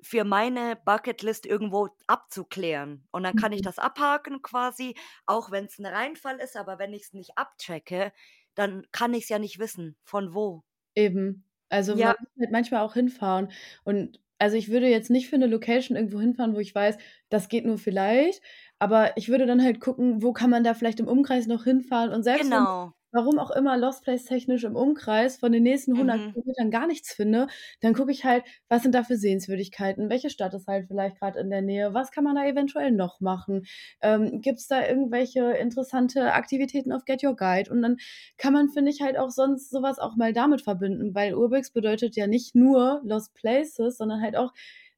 [0.00, 3.06] für meine Bucketlist irgendwo abzuklären.
[3.12, 3.66] Und dann kann ich mhm.
[3.66, 4.94] das abhaken quasi,
[5.26, 8.12] auch wenn es ein Reinfall ist, aber wenn ich es nicht abchecke,
[8.54, 10.64] dann kann ich es ja nicht wissen, von wo.
[10.94, 11.44] Eben.
[11.68, 12.08] Also ja.
[12.08, 13.50] man muss halt manchmal auch hinfahren.
[13.84, 17.48] Und also ich würde jetzt nicht für eine Location irgendwo hinfahren, wo ich weiß, das
[17.48, 18.42] geht nur vielleicht,
[18.80, 22.12] aber ich würde dann halt gucken, wo kann man da vielleicht im Umkreis noch hinfahren
[22.12, 26.18] und selbst genau warum auch immer Lost Place technisch im Umkreis von den nächsten 100
[26.18, 26.32] mhm.
[26.32, 27.46] Kilometern gar nichts finde,
[27.80, 31.38] dann gucke ich halt, was sind da für Sehenswürdigkeiten, welche Stadt ist halt vielleicht gerade
[31.38, 33.66] in der Nähe, was kann man da eventuell noch machen,
[34.00, 37.98] ähm, gibt es da irgendwelche interessante Aktivitäten auf Get Your Guide und dann
[38.38, 42.16] kann man, finde ich, halt auch sonst sowas auch mal damit verbinden, weil Urbex bedeutet
[42.16, 44.52] ja nicht nur Lost Places, sondern halt auch,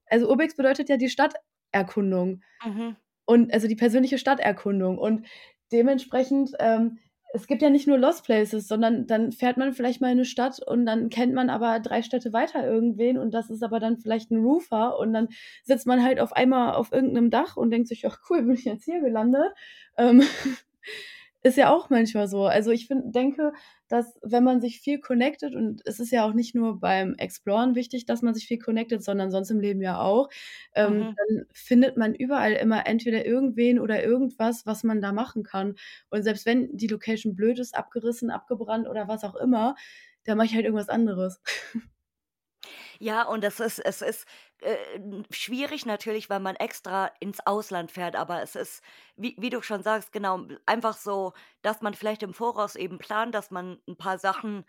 [0.06, 2.42] also Urbex bedeutet ja die Stadterkundung.
[2.64, 2.96] Mhm.
[3.26, 4.98] Und also die persönliche Stadterkundung.
[4.98, 5.26] Und
[5.72, 6.98] dementsprechend ähm,
[7.34, 10.24] es gibt ja nicht nur Lost Places, sondern dann fährt man vielleicht mal in eine
[10.24, 13.98] Stadt und dann kennt man aber drei Städte weiter irgendwen und das ist aber dann
[13.98, 15.28] vielleicht ein Roofer und dann
[15.64, 18.64] sitzt man halt auf einmal auf irgendeinem Dach und denkt sich, ach cool, bin ich
[18.64, 19.52] jetzt hier gelandet.
[19.98, 20.22] Ähm,
[21.42, 22.44] ist ja auch manchmal so.
[22.44, 23.52] Also ich find, denke,
[23.88, 27.74] dass wenn man sich viel connectet, und es ist ja auch nicht nur beim Exploren
[27.74, 30.28] wichtig, dass man sich viel connectet, sondern sonst im Leben ja auch,
[30.74, 31.14] ähm, mhm.
[31.16, 35.74] dann findet man überall immer entweder irgendwen oder irgendwas, was man da machen kann.
[36.10, 39.74] Und selbst wenn die Location blöd ist, abgerissen, abgebrannt oder was auch immer,
[40.24, 41.40] dann mache ich halt irgendwas anderes.
[43.00, 44.24] Ja, und das ist, es ist
[44.64, 48.82] äh, schwierig natürlich, weil man extra ins Ausland fährt, aber es ist,
[49.16, 53.34] wie, wie du schon sagst, genau, einfach so, dass man vielleicht im Voraus eben plant,
[53.34, 54.64] dass man ein paar Sachen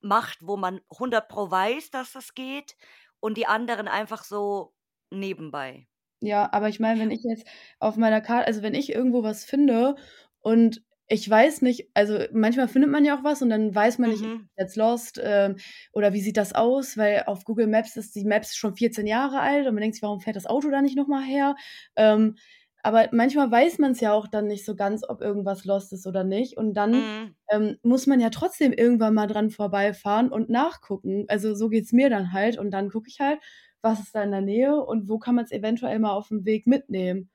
[0.00, 2.76] macht, wo man 100 pro weiß, dass das geht
[3.20, 4.74] und die anderen einfach so
[5.10, 5.88] nebenbei.
[6.20, 7.46] Ja, aber ich meine, wenn ich jetzt
[7.78, 9.96] auf meiner Karte, also wenn ich irgendwo was finde
[10.40, 14.10] und ich weiß nicht, also manchmal findet man ja auch was und dann weiß man
[14.10, 14.48] nicht, mhm.
[14.58, 15.56] jetzt lost ähm,
[15.92, 19.40] oder wie sieht das aus, weil auf Google Maps ist die Maps schon 14 Jahre
[19.40, 21.56] alt und man denkt sich, warum fährt das Auto da nicht nochmal her?
[21.96, 22.36] Ähm,
[22.82, 26.06] aber manchmal weiß man es ja auch dann nicht so ganz, ob irgendwas lost ist
[26.06, 26.56] oder nicht.
[26.56, 27.34] Und dann mhm.
[27.50, 31.24] ähm, muss man ja trotzdem irgendwann mal dran vorbeifahren und nachgucken.
[31.28, 32.56] Also so geht es mir dann halt.
[32.56, 33.40] Und dann gucke ich halt,
[33.82, 36.44] was ist da in der Nähe und wo kann man es eventuell mal auf dem
[36.44, 37.30] Weg mitnehmen.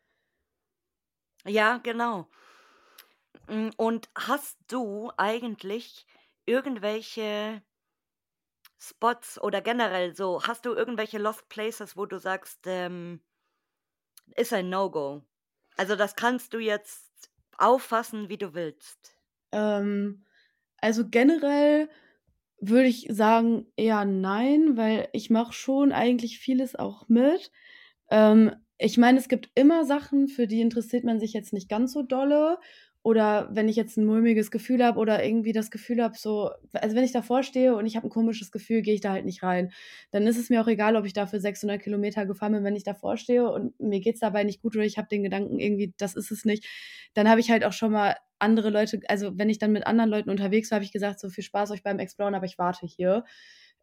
[1.45, 2.27] Ja, genau.
[3.47, 6.06] Hm, und hast du eigentlich
[6.45, 7.63] irgendwelche
[8.77, 13.21] Spots oder generell so, hast du irgendwelche Lost Places, wo du sagst, ähm,
[14.36, 15.23] ist ein No-Go?
[15.77, 19.17] Also das kannst du jetzt auffassen, wie du willst.
[19.51, 20.25] Ähm,
[20.77, 21.89] also generell
[22.60, 27.51] würde ich sagen eher nein, weil ich mache schon eigentlich vieles auch mit.
[28.10, 31.93] Ähm, ich meine, es gibt immer Sachen, für die interessiert man sich jetzt nicht ganz
[31.93, 32.60] so dolle.
[33.03, 36.95] Oder wenn ich jetzt ein mulmiges Gefühl habe oder irgendwie das Gefühl habe, so, also
[36.95, 39.43] wenn ich davor stehe und ich habe ein komisches Gefühl, gehe ich da halt nicht
[39.43, 39.73] rein.
[40.11, 42.85] Dann ist es mir auch egal, ob ich dafür 600 Kilometer gefahren bin, wenn ich
[42.85, 45.93] davor stehe und mir geht es dabei nicht gut oder ich habe den Gedanken irgendwie,
[45.97, 46.65] das ist es nicht.
[47.13, 50.09] Dann habe ich halt auch schon mal andere Leute, also wenn ich dann mit anderen
[50.09, 52.85] Leuten unterwegs war, habe ich gesagt, so viel Spaß euch beim Exploren, aber ich warte
[52.85, 53.25] hier.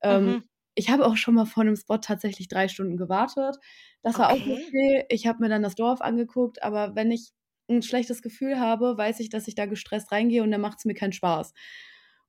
[0.02, 0.28] Ähm, mhm.
[0.30, 0.44] Ähm,
[0.76, 3.56] ich habe auch schon mal vor einem Spot tatsächlich drei Stunden gewartet.
[4.02, 4.40] Das war okay.
[4.40, 5.04] auch okay.
[5.10, 7.32] Ich habe mir dann das Dorf angeguckt, aber wenn ich
[7.78, 10.84] ein schlechtes Gefühl habe, weiß ich, dass ich da gestresst reingehe und dann macht es
[10.84, 11.52] mir keinen Spaß.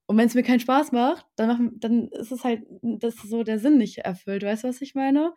[0.07, 3.43] Und wenn es mir keinen Spaß macht, dann, mach, dann ist es halt, dass so
[3.43, 4.43] der Sinn nicht erfüllt.
[4.43, 5.33] Weißt du, was ich meine?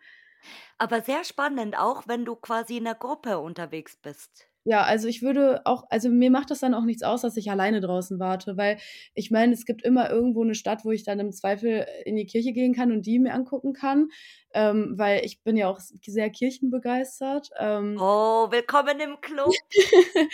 [0.77, 4.49] Aber sehr spannend, auch wenn du quasi in einer Gruppe unterwegs bist.
[4.67, 7.51] Ja, also ich würde auch also mir macht das dann auch nichts aus, dass ich
[7.51, 8.77] alleine draußen warte, weil
[9.13, 12.25] ich meine, es gibt immer irgendwo eine Stadt, wo ich dann im Zweifel in die
[12.25, 14.09] Kirche gehen kann und die mir angucken kann
[14.55, 17.49] ähm, weil ich bin ja auch sehr kirchenbegeistert.
[17.59, 19.53] Ähm, oh, willkommen im Club.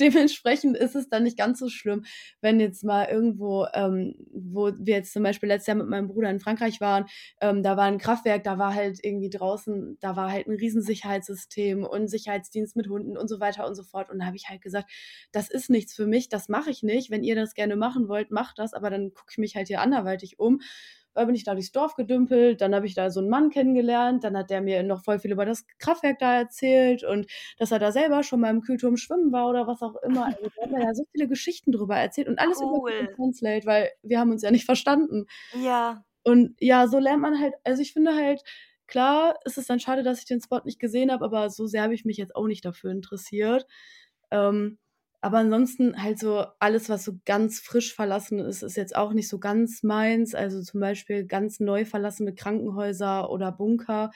[0.00, 2.04] Dementsprechend ist es dann nicht ganz so schlimm,
[2.40, 6.30] wenn jetzt mal irgendwo, ähm, wo wir jetzt zum Beispiel letztes Jahr mit meinem Bruder
[6.30, 7.06] in Frankreich waren,
[7.40, 11.84] ähm, da war ein Kraftwerk, da war halt irgendwie draußen, da war halt ein Riesensicherheitssystem
[11.84, 14.10] und Sicherheitsdienst mit Hunden und so weiter und so fort.
[14.10, 14.90] Und da habe ich halt gesagt,
[15.32, 17.10] das ist nichts für mich, das mache ich nicht.
[17.10, 19.80] Wenn ihr das gerne machen wollt, macht das, aber dann gucke ich mich halt hier
[19.80, 20.60] anderweitig um
[21.14, 24.24] äh, bin ich da durchs Dorf gedümpelt, dann habe ich da so einen Mann kennengelernt,
[24.24, 27.26] dann hat der mir noch voll viel über das Kraftwerk da erzählt und
[27.58, 30.26] dass er da selber schon mal im Kühlturm schwimmen war oder was auch immer.
[30.26, 32.92] Also, da hat mir ja so viele Geschichten drüber erzählt und alles cool.
[32.92, 35.26] über Translate, weil wir haben uns ja nicht verstanden.
[35.60, 36.04] Ja.
[36.22, 38.42] Und ja, so lernt man halt, also ich finde halt,
[38.90, 41.82] klar ist es dann schade, dass ich den Spot nicht gesehen habe, aber so sehr
[41.82, 43.66] habe ich mich jetzt auch nicht dafür interessiert.
[44.30, 44.78] Ähm,
[45.22, 49.28] aber ansonsten halt so alles, was so ganz frisch verlassen ist, ist jetzt auch nicht
[49.28, 50.34] so ganz meins.
[50.34, 54.10] Also zum Beispiel ganz neu verlassene Krankenhäuser oder Bunker,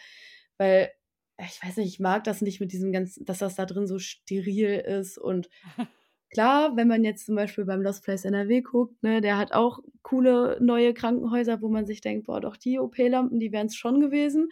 [0.58, 0.90] weil
[1.38, 3.98] ich weiß nicht, ich mag das nicht mit diesem ganzen, dass das da drin so
[3.98, 5.48] steril ist und
[6.34, 9.78] klar, wenn man jetzt zum Beispiel beim Lost Place NRW guckt, ne, der hat auch
[10.02, 14.00] coole neue Krankenhäuser, wo man sich denkt, boah, doch die OP-Lampen, die wären es schon
[14.00, 14.50] gewesen.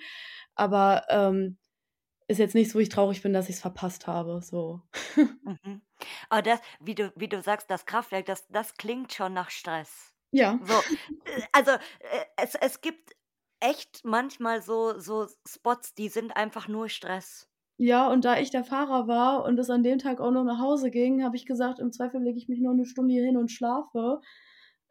[0.54, 1.58] Aber ähm,
[2.28, 4.40] ist jetzt nichts, wo ich traurig bin, dass ich es verpasst habe.
[4.42, 4.80] So.
[5.44, 5.82] Mhm.
[6.30, 10.14] Aber das, wie du, wie du sagst, das Kraftwerk, das, das klingt schon nach Stress.
[10.32, 10.58] Ja.
[10.62, 10.74] So,
[11.24, 13.14] äh, also äh, es, es gibt
[13.60, 17.48] echt manchmal so, so Spots, die sind einfach nur Stress.
[17.82, 20.60] Ja, und da ich der Fahrer war und es an dem Tag auch noch nach
[20.60, 23.36] Hause ging, habe ich gesagt, im Zweifel lege ich mich nur eine Stunde hier hin
[23.36, 24.20] und schlafe.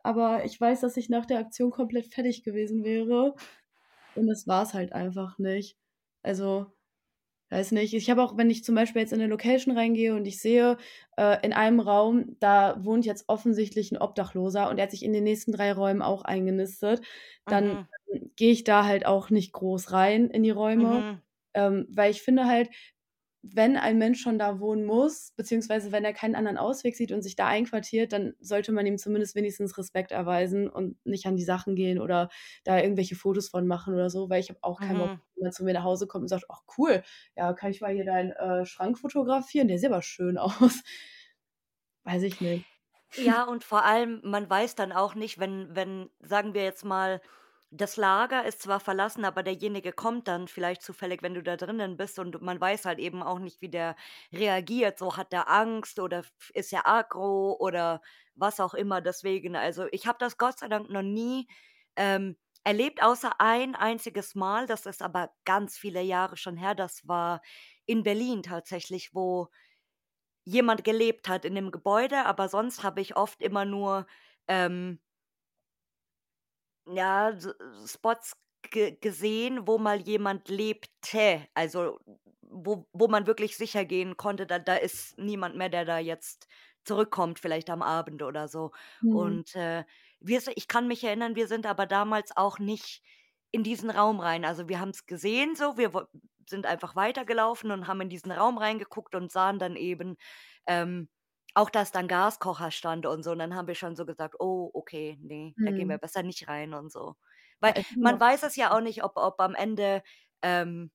[0.03, 3.33] Aber ich weiß, dass ich nach der Aktion komplett fertig gewesen wäre.
[4.15, 5.77] Und das war es halt einfach nicht.
[6.21, 6.65] Also,
[7.49, 7.93] weiß nicht.
[7.93, 10.75] Ich habe auch, wenn ich zum Beispiel jetzt in eine Location reingehe und ich sehe,
[11.15, 15.13] äh, in einem Raum, da wohnt jetzt offensichtlich ein Obdachloser und er hat sich in
[15.13, 17.01] den nächsten drei Räumen auch eingenistet,
[17.45, 18.31] dann mhm.
[18.35, 21.21] gehe ich da halt auch nicht groß rein in die Räume, mhm.
[21.53, 22.69] Ähm, weil ich finde halt,
[23.43, 27.23] wenn ein Mensch schon da wohnen muss, beziehungsweise wenn er keinen anderen Ausweg sieht und
[27.23, 31.43] sich da einquartiert, dann sollte man ihm zumindest wenigstens Respekt erweisen und nicht an die
[31.43, 32.29] Sachen gehen oder
[32.63, 35.21] da irgendwelche Fotos von machen oder so, weil ich habe auch keinen Bock, mhm.
[35.35, 37.01] wenn man zu mir nach Hause kommt und sagt, ach cool,
[37.35, 39.67] ja, kann ich mal hier deinen äh, Schrank fotografieren?
[39.67, 40.83] Der sieht aber schön aus.
[42.03, 42.65] Weiß ich nicht.
[43.15, 47.21] Ja, und vor allem, man weiß dann auch nicht, wenn, wenn, sagen wir jetzt mal,
[47.73, 51.95] das Lager ist zwar verlassen, aber derjenige kommt dann vielleicht zufällig, wenn du da drinnen
[51.97, 53.95] bist und man weiß halt eben auch nicht, wie der
[54.33, 54.99] reagiert.
[54.99, 58.01] So hat der Angst oder ist er aggro oder
[58.35, 58.99] was auch immer.
[59.01, 61.47] Deswegen, also ich habe das Gott sei Dank noch nie
[61.95, 64.67] ähm, erlebt, außer ein einziges Mal.
[64.67, 66.75] Das ist aber ganz viele Jahre schon her.
[66.75, 67.41] Das war
[67.85, 69.47] in Berlin tatsächlich, wo
[70.43, 72.25] jemand gelebt hat in dem Gebäude.
[72.25, 74.07] Aber sonst habe ich oft immer nur
[74.47, 74.99] ähm,
[76.87, 77.33] ja,
[77.87, 78.33] Spots
[78.69, 81.47] ge gesehen, wo mal jemand lebte.
[81.53, 81.99] Also,
[82.41, 86.47] wo wo man wirklich sicher gehen konnte, da da ist niemand mehr, der da jetzt
[86.85, 88.71] zurückkommt, vielleicht am Abend oder so.
[89.01, 89.15] Mhm.
[89.15, 89.83] Und, äh,
[90.19, 93.01] wir ich kann mich erinnern, wir sind aber damals auch nicht
[93.51, 94.45] in diesen Raum rein.
[94.45, 95.91] Also, wir haben es gesehen so, wir
[96.49, 100.17] sind einfach weitergelaufen und haben in diesen Raum reingeguckt und sahen dann eben,
[100.67, 101.09] ähm
[101.55, 104.71] auch dass dann Gaskocher stand und so, und dann haben wir schon so gesagt: „Oh,
[104.73, 105.99] okay, nee, da gehen wir mhm.
[105.99, 107.15] besser nicht rein“ und so.
[107.59, 110.03] Weil man weiß es ja auch nicht, ob ob am Ende,
[110.41, 110.91] ähm,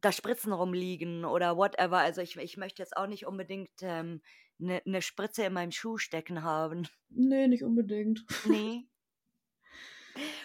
[0.00, 1.98] da Spritzen rumliegen oder whatever.
[1.98, 4.22] Also, ich ich möchte jetzt auch nicht unbedingt, ähm,
[4.58, 6.88] 'ne 'ne Spritze in meinem Schuh stecken haben.
[7.10, 8.24] Nee, nicht unbedingt.
[8.44, 8.88] Nee.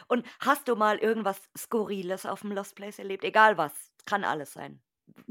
[0.10, 3.24] Und hast du mal irgendwas Skurriles auf dem Lost Place erlebt?
[3.24, 4.82] Egal was, kann alles sein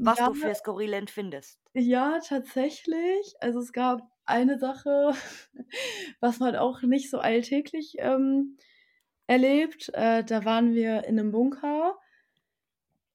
[0.01, 0.27] was Ja.
[0.27, 1.59] du für skurril empfindest.
[1.75, 3.35] Ja, tatsächlich.
[3.39, 5.11] Also, es gab eine Sache,
[6.19, 8.57] was man auch nicht so alltäglich, ähm,
[9.27, 9.89] erlebt.
[9.93, 11.97] Äh, da waren wir in einem Bunker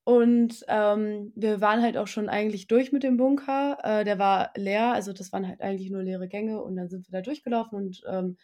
[0.05, 3.79] und, ähm, wir waren halt auch schon eigentlich durch mit dem Bunker.
[3.85, 7.07] Äh, der war leer, also, das waren halt eigentlich nur leere Gänge und dann sind
[7.09, 8.37] wir da durchgelaufen und, ähm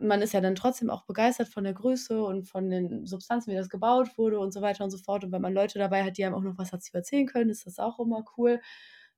[0.00, 3.56] man ist ja dann trotzdem auch begeistert von der Größe und von den Substanzen, wie
[3.56, 5.24] das gebaut wurde und so weiter und so fort.
[5.24, 7.66] Und wenn man Leute dabei hat, die einem auch noch was dazu erzählen können, ist
[7.66, 8.60] das auch immer cool.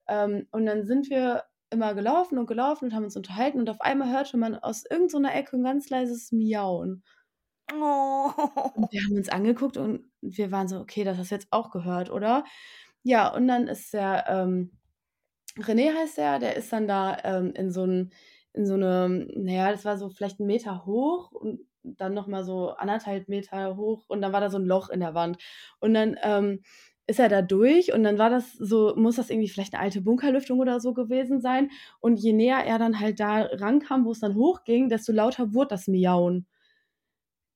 [0.08, 3.80] Ähm, und dann sind wir immer gelaufen und gelaufen und haben uns unterhalten und auf
[3.80, 7.02] einmal hörte man aus irgendeiner Ecke ein ganz leises Miauen.
[7.72, 8.30] Oh.
[8.74, 11.70] Und wir haben uns angeguckt und wir waren so, okay, das hast du jetzt auch
[11.70, 12.44] gehört, oder?
[13.02, 14.72] Ja, und dann ist der, ähm,
[15.58, 18.12] René heißt der, der ist dann da ähm, in so ein
[18.54, 22.70] in so eine, naja, das war so vielleicht ein Meter hoch und dann nochmal so
[22.70, 25.38] anderthalb Meter hoch und dann war da so ein Loch in der Wand.
[25.80, 26.60] Und dann ähm,
[27.06, 30.00] ist er da durch und dann war das so, muss das irgendwie vielleicht eine alte
[30.02, 31.70] Bunkerlüftung oder so gewesen sein.
[32.00, 35.68] Und je näher er dann halt da rankam, wo es dann hochging, desto lauter wurde
[35.70, 36.46] das Miauen.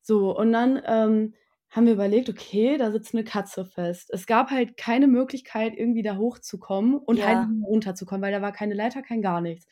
[0.02, 1.34] So, und dann ähm,
[1.70, 4.10] haben wir überlegt, okay, da sitzt eine Katze fest.
[4.12, 7.50] Es gab halt keine Möglichkeit, irgendwie da hochzukommen und halt Ja.
[7.60, 9.66] runterzukommen, weil da war keine Leiter, kein gar nichts.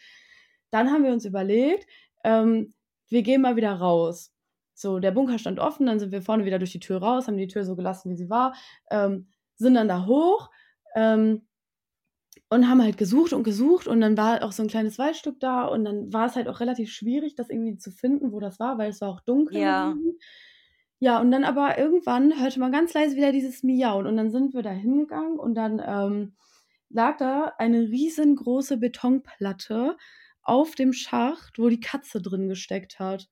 [0.74, 1.86] Dann haben wir uns überlegt,
[2.24, 2.74] ähm,
[3.08, 4.32] wir gehen mal wieder raus.
[4.74, 7.36] So, der Bunker stand offen, dann sind wir vorne wieder durch die Tür raus, haben
[7.36, 8.56] die Tür so gelassen, wie sie war,
[8.90, 10.50] ähm, sind dann da hoch
[10.96, 11.46] ähm,
[12.50, 15.64] und haben halt gesucht und gesucht und dann war auch so ein kleines Waldstück da
[15.64, 18.76] und dann war es halt auch relativ schwierig, das irgendwie zu finden, wo das war,
[18.76, 19.94] weil es war auch dunkel Ja.
[20.98, 24.54] Ja, und dann aber irgendwann hörte man ganz leise wieder dieses Miauen und dann sind
[24.54, 26.34] wir da hingegangen und dann ähm,
[26.88, 29.96] lag da eine riesengroße Betonplatte
[30.44, 33.28] auf dem Schacht, wo die Katze drin gesteckt hat.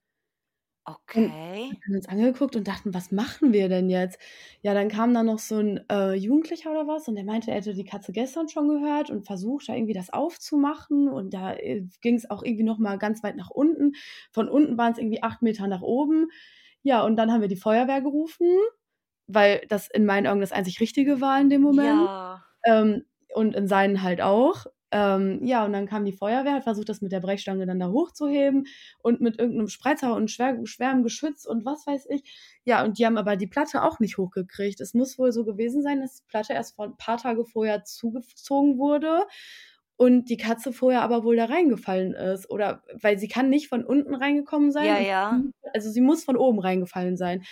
[1.14, 1.68] Und Okay.
[1.68, 4.18] wir haben uns angeguckt und dachten, was machen wir denn jetzt?
[4.62, 7.59] Ja, dann kam da noch so ein äh, Jugendlicher oder was und der meinte, er
[7.59, 11.87] hätte die Katze gestern schon gehört und versucht, da irgendwie das aufzumachen und da äh,
[12.01, 13.92] ging es auch irgendwie noch mal ganz weit nach unten.
[14.33, 16.29] Von unten waren es irgendwie acht Meter nach oben.
[16.83, 18.46] Ja, und dann haben wir die Feuerwehr gerufen,
[19.29, 22.11] weil das in meinen Augen das einzig Richtige war in dem Moment.
[22.11, 22.46] Ja.
[22.64, 24.66] Ähm, und in seinen halt auch.
[24.94, 27.88] Ähm, ja, und dann kam die Feuerwehr, hat versucht, das mit der Brechstange dann da
[27.88, 28.66] hochzuheben
[28.98, 32.22] und mit irgendeinem Spreizer und schwer, schwerem Geschütz und was weiß ich.
[32.64, 34.81] Ja, und die haben aber die Platte auch nicht hochgekriegt.
[34.83, 37.85] Es muss wohl so gewesen sein, dass die Platte erst vor ein paar Tage vorher
[37.85, 39.22] zugezogen wurde
[39.96, 42.50] und die Katze vorher aber wohl da reingefallen ist.
[42.50, 44.87] Oder weil sie kann nicht von unten reingekommen sein.
[44.87, 45.42] Ja, ja.
[45.72, 47.44] Also sie muss von oben reingefallen sein.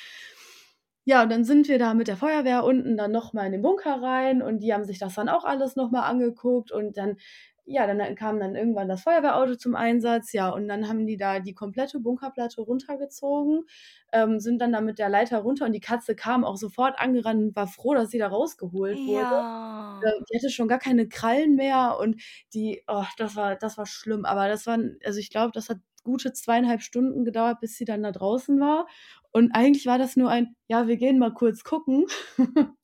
[1.10, 4.00] Ja, und dann sind wir da mit der Feuerwehr unten dann nochmal in den Bunker
[4.00, 7.16] rein und die haben sich das dann auch alles nochmal angeguckt und dann,
[7.64, 11.40] ja, dann kam dann irgendwann das Feuerwehrauto zum Einsatz, ja, und dann haben die da
[11.40, 13.64] die komplette Bunkerplatte runtergezogen,
[14.12, 17.42] ähm, sind dann da mit der Leiter runter und die Katze kam auch sofort angerannt
[17.42, 19.30] und war froh, dass sie da rausgeholt wurde.
[19.32, 20.00] Ja.
[20.02, 22.20] Äh, Die hatte schon gar keine Krallen mehr und
[22.54, 24.24] die, oh, das war, das war schlimm.
[24.24, 28.02] Aber das waren, also ich glaube, das hat gute zweieinhalb Stunden gedauert, bis sie dann
[28.02, 28.86] da draußen war.
[29.32, 32.06] Und eigentlich war das nur ein, ja, wir gehen mal kurz gucken.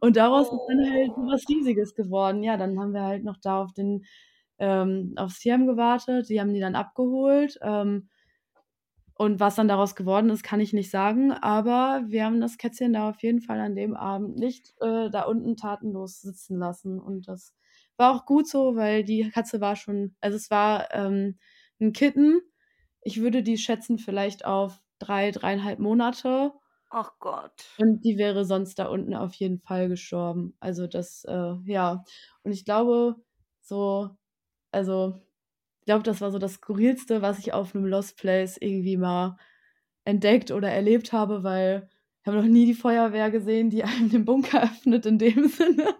[0.00, 2.42] und daraus ist dann halt so was Riesiges geworden.
[2.42, 4.04] Ja, dann haben wir halt noch da auf den,
[4.58, 6.28] ähm, aufs Tierheim gewartet.
[6.28, 7.58] Die haben die dann abgeholt.
[7.62, 8.08] Ähm,
[9.20, 11.30] und was dann daraus geworden ist, kann ich nicht sagen.
[11.30, 15.24] Aber wir haben das Kätzchen da auf jeden Fall an dem Abend nicht äh, da
[15.24, 16.98] unten tatenlos sitzen lassen.
[16.98, 17.54] Und das
[17.98, 21.38] war auch gut so, weil die Katze war schon, also es war ähm,
[21.80, 22.40] ein Kitten.
[23.02, 26.52] Ich würde die schätzen vielleicht auf drei, dreieinhalb Monate.
[26.90, 27.52] Ach Gott.
[27.78, 30.56] Und die wäre sonst da unten auf jeden Fall gestorben.
[30.60, 32.04] Also das, äh, ja.
[32.42, 33.16] Und ich glaube,
[33.60, 34.10] so,
[34.72, 35.20] also,
[35.80, 39.36] ich glaube, das war so das Skurrilste, was ich auf einem Lost Place irgendwie mal
[40.04, 41.88] entdeckt oder erlebt habe, weil
[42.20, 45.94] ich habe noch nie die Feuerwehr gesehen, die einem den Bunker öffnet in dem Sinne.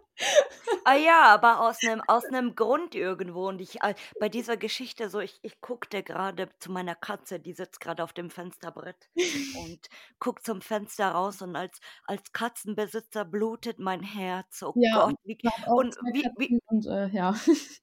[0.85, 5.11] Ah ja, aber aus einem aus 'nem Grund irgendwo und ich äh, bei dieser Geschichte
[5.11, 9.11] so, ich ich guckte gerade zu meiner Katze, die sitzt gerade auf dem Fensterbrett
[9.53, 9.89] und
[10.19, 14.63] guckt zum Fenster raus und als als Katzenbesitzer blutet mein Herz.
[14.63, 17.35] Oh Ja, Gott, wie und wie wie und äh, ja.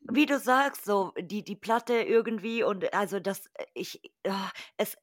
[0.10, 4.95] wie du sagst, so die die Platte irgendwie und also das äh, ich ah, es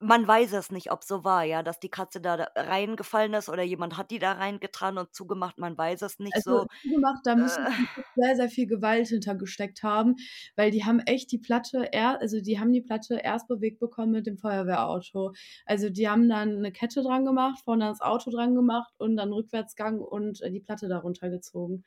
[0.00, 3.62] man weiß es nicht, ob so war, ja, dass die Katze da reingefallen ist oder
[3.62, 6.66] jemand hat die da reingetan und zugemacht, man weiß es nicht Also so.
[6.82, 7.70] zugemacht, da müssen Äh.
[8.14, 10.14] sehr, sehr viel Gewalt hinter gesteckt haben,
[10.56, 14.12] weil die haben echt die Platte er also die haben die Platte erst bewegt bekommen
[14.12, 15.32] mit dem Feuerwehrauto.
[15.66, 19.32] Also die haben dann 'ne Kette dran gemacht, vorne das Auto dran gemacht und dann
[19.32, 21.84] Rückwärtsgang und, äh, die Platte da runtergezogen.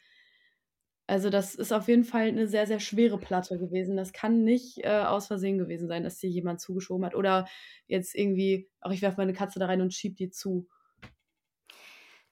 [1.09, 3.97] Also das ist auf jeden Fall 'ne sehr, sehr schwere Platte gewesen.
[3.97, 7.45] Das kann nicht, äh, aus Versehen gewesen sein, dass die jemand zugeschoben hat oder
[7.87, 10.67] jetzt irgendwie: „Ach, ich werfe meine Katze da rein und schiebe die zu.“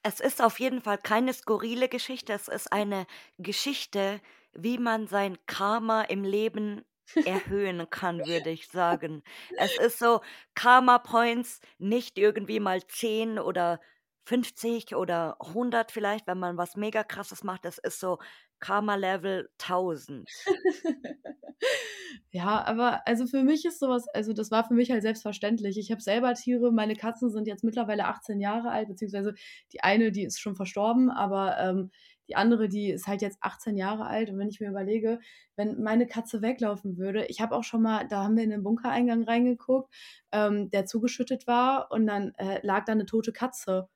[0.02, 2.32] Es ist auf jeden Fall keine skurrile Geschichte.
[2.32, 3.06] Es ist eine
[3.38, 4.20] Geschichte,
[4.52, 6.82] wie man sein Karma im Leben
[7.24, 9.22] erhöhen kann, würde ich sagen.
[9.56, 10.20] Es ist so
[10.56, 13.80] Karma Points, nicht irgendwie mal 10 oder
[14.24, 17.64] 50 oder 100 vielleicht, wenn man was mega Krasses macht.
[17.64, 18.18] Es ist so
[18.62, 20.28] Karma Level 1000.
[22.32, 25.78] Ja, aber also für mich ist so was also das war für mich halt selbstverständlich.
[25.78, 29.34] Ich habe selber Tiere, meine Katzen sind jetzt mittlerweile 18 Jahre alt, beziehungsweise
[29.72, 31.90] die eine, die ist schon verstorben, aber, ähm,
[32.28, 35.20] die andere, die ist halt jetzt 18 Jahre alt und wenn ich mir überlege,
[35.56, 38.62] wenn meine Katze weglaufen würde ich habe auch schon mal da haben wir in den
[38.64, 39.92] Bunkereingang reingeguckt,
[40.32, 43.88] ähm, der zugeschüttet war und dann, äh, lag da 'ne tote Katze.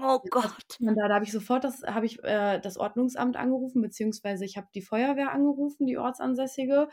[0.00, 0.78] Oh Gott.
[0.80, 1.08] man da?
[1.08, 4.82] Da habe ich sofort das habe ich, äh, das Ordnungsamt angerufen, beziehungsweise ich habe die
[4.82, 6.88] Feuerwehr angerufen, die ortsansässige.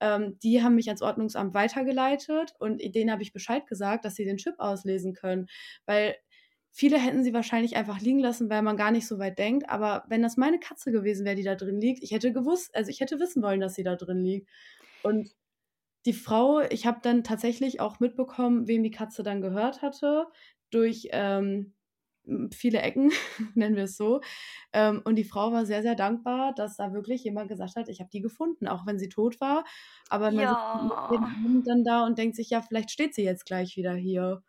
[0.00, 4.24] Ähm, die haben mich ans Ordnungsamt weitergeleitet und denen habe ich Bescheid gesagt, dass sie
[4.24, 5.48] den Chip auslesen können,
[5.86, 6.16] weil
[6.70, 9.68] viele hätten sie wahrscheinlich einfach liegen lassen, weil man gar nicht so weit denkt.
[9.68, 12.90] Aber wenn das meine Katze gewesen wäre, die da drin liegt, ich hätte gewusst, also
[12.90, 14.48] ich hätte wissen wollen, dass sie da drin liegt.
[15.02, 15.34] Und
[16.06, 20.26] die Frau, ich habe dann tatsächlich auch mitbekommen, wem die Katze dann gehört hatte,
[20.70, 21.74] durch ähm,
[22.52, 23.10] viele Ecken,
[23.54, 24.20] nennen wir es so.
[24.72, 28.00] Ähm, und die Frau war sehr, sehr dankbar, dass da wirklich jemand gesagt hat, ich
[28.00, 29.64] habe die gefunden, auch wenn sie tot war.
[30.08, 31.08] Aber man Ja.
[31.08, 34.42] sitzt dann da und denkt sich, ja, vielleicht steht sie jetzt gleich wieder hier.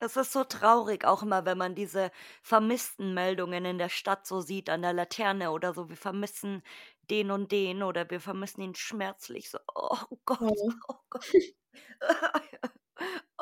[0.00, 2.10] Es ist so traurig, auch immer, wenn man diese
[2.42, 5.88] vermissten Meldungen in der Stadt so sieht, an der Laterne oder so.
[5.88, 6.62] Wir vermissen
[7.10, 9.50] den und den oder wir vermissen ihn schmerzlich.
[9.50, 10.72] So, oh Gott, Oh.
[10.88, 11.24] oh Gott.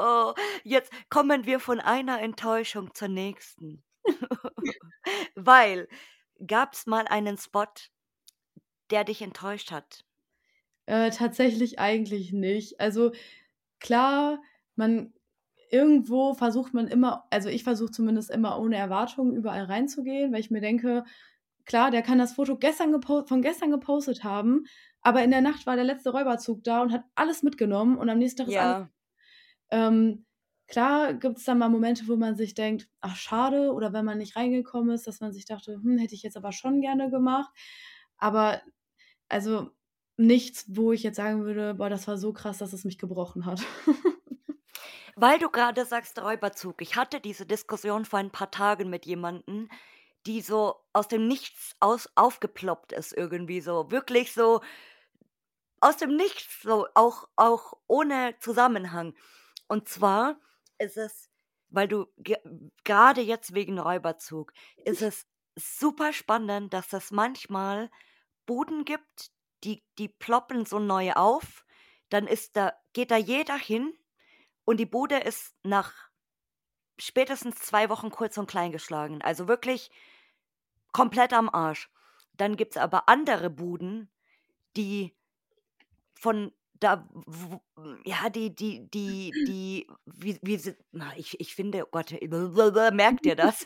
[0.05, 0.35] Oh,
[0.65, 3.85] jetzt kommen wir von einer Enttäuschung zur nächsten.
[5.37, 5.87] Weil,
[6.45, 7.69] gab's mal einen Spot,
[8.91, 10.05] der dich enttäuscht hat?
[10.87, 12.81] Äh, tatsächlich eigentlich nicht.
[12.81, 13.13] Also
[13.79, 14.43] klar,
[14.75, 15.13] man
[15.71, 20.51] irgendwo versucht man immer, also ich versuche zumindest immer ohne Erwartungen überall reinzugehen, weil ich
[20.51, 21.05] mir denke,
[21.65, 24.65] klar, der kann das Foto gestern von gestern gepostet haben,
[25.01, 28.19] aber in der Nacht war der letzte Räuberzug da und hat alles mitgenommen und am
[28.19, 28.89] nächsten Tag ist alles.
[29.73, 30.27] Ähm,
[30.69, 34.19] klar gibt es dann mal Momente, wo man sich denkt, ach schade, oder wenn man
[34.19, 37.51] nicht reingekommen ist, dass man sich dachte, hm, hätte ich jetzt aber schon gerne gemacht.
[38.19, 38.63] Aber
[39.29, 39.71] also
[40.17, 43.47] nichts, wo ich jetzt sagen würde, boah, das war so krass, dass es mich gebrochen
[43.47, 43.63] hat.
[45.17, 46.83] weil du gerade sagst Räuberzug.
[46.83, 49.69] Ich hatte diese Diskussion vor ein paar Tagen mit jemandem,
[50.27, 54.61] die so aus dem Nichts aus aufgeploppt ist irgendwie so, wirklich so
[55.81, 59.15] aus dem Nichts, so auch auch ohne Zusammenhang.
[59.73, 60.39] Und zwar
[60.77, 61.31] ist es,
[61.71, 62.37] weil du ge
[62.85, 64.53] grade jetzt wegen Räuberzug,
[64.85, 67.91] ist es super spannend, dass es manchmal
[68.45, 69.31] Buden gibt,
[69.65, 71.65] die die ploppen so neu auf,
[72.11, 73.95] dann ist da geht da jeder hin
[74.67, 75.95] und die Bude ist nach
[76.99, 79.23] spätestens 2 Wochen kurz und klein geschlagen.
[79.23, 79.91] Also wirklich
[80.93, 81.91] komplett am Arsch.
[82.35, 84.11] Dann gibt's aber andere Buden,
[84.77, 85.17] die
[86.13, 86.53] von
[86.83, 87.09] da
[88.05, 90.75] ja, die die die die wie wie
[91.17, 92.13] ich ich finde, oh Gott,
[92.93, 93.65] merkt ihr das?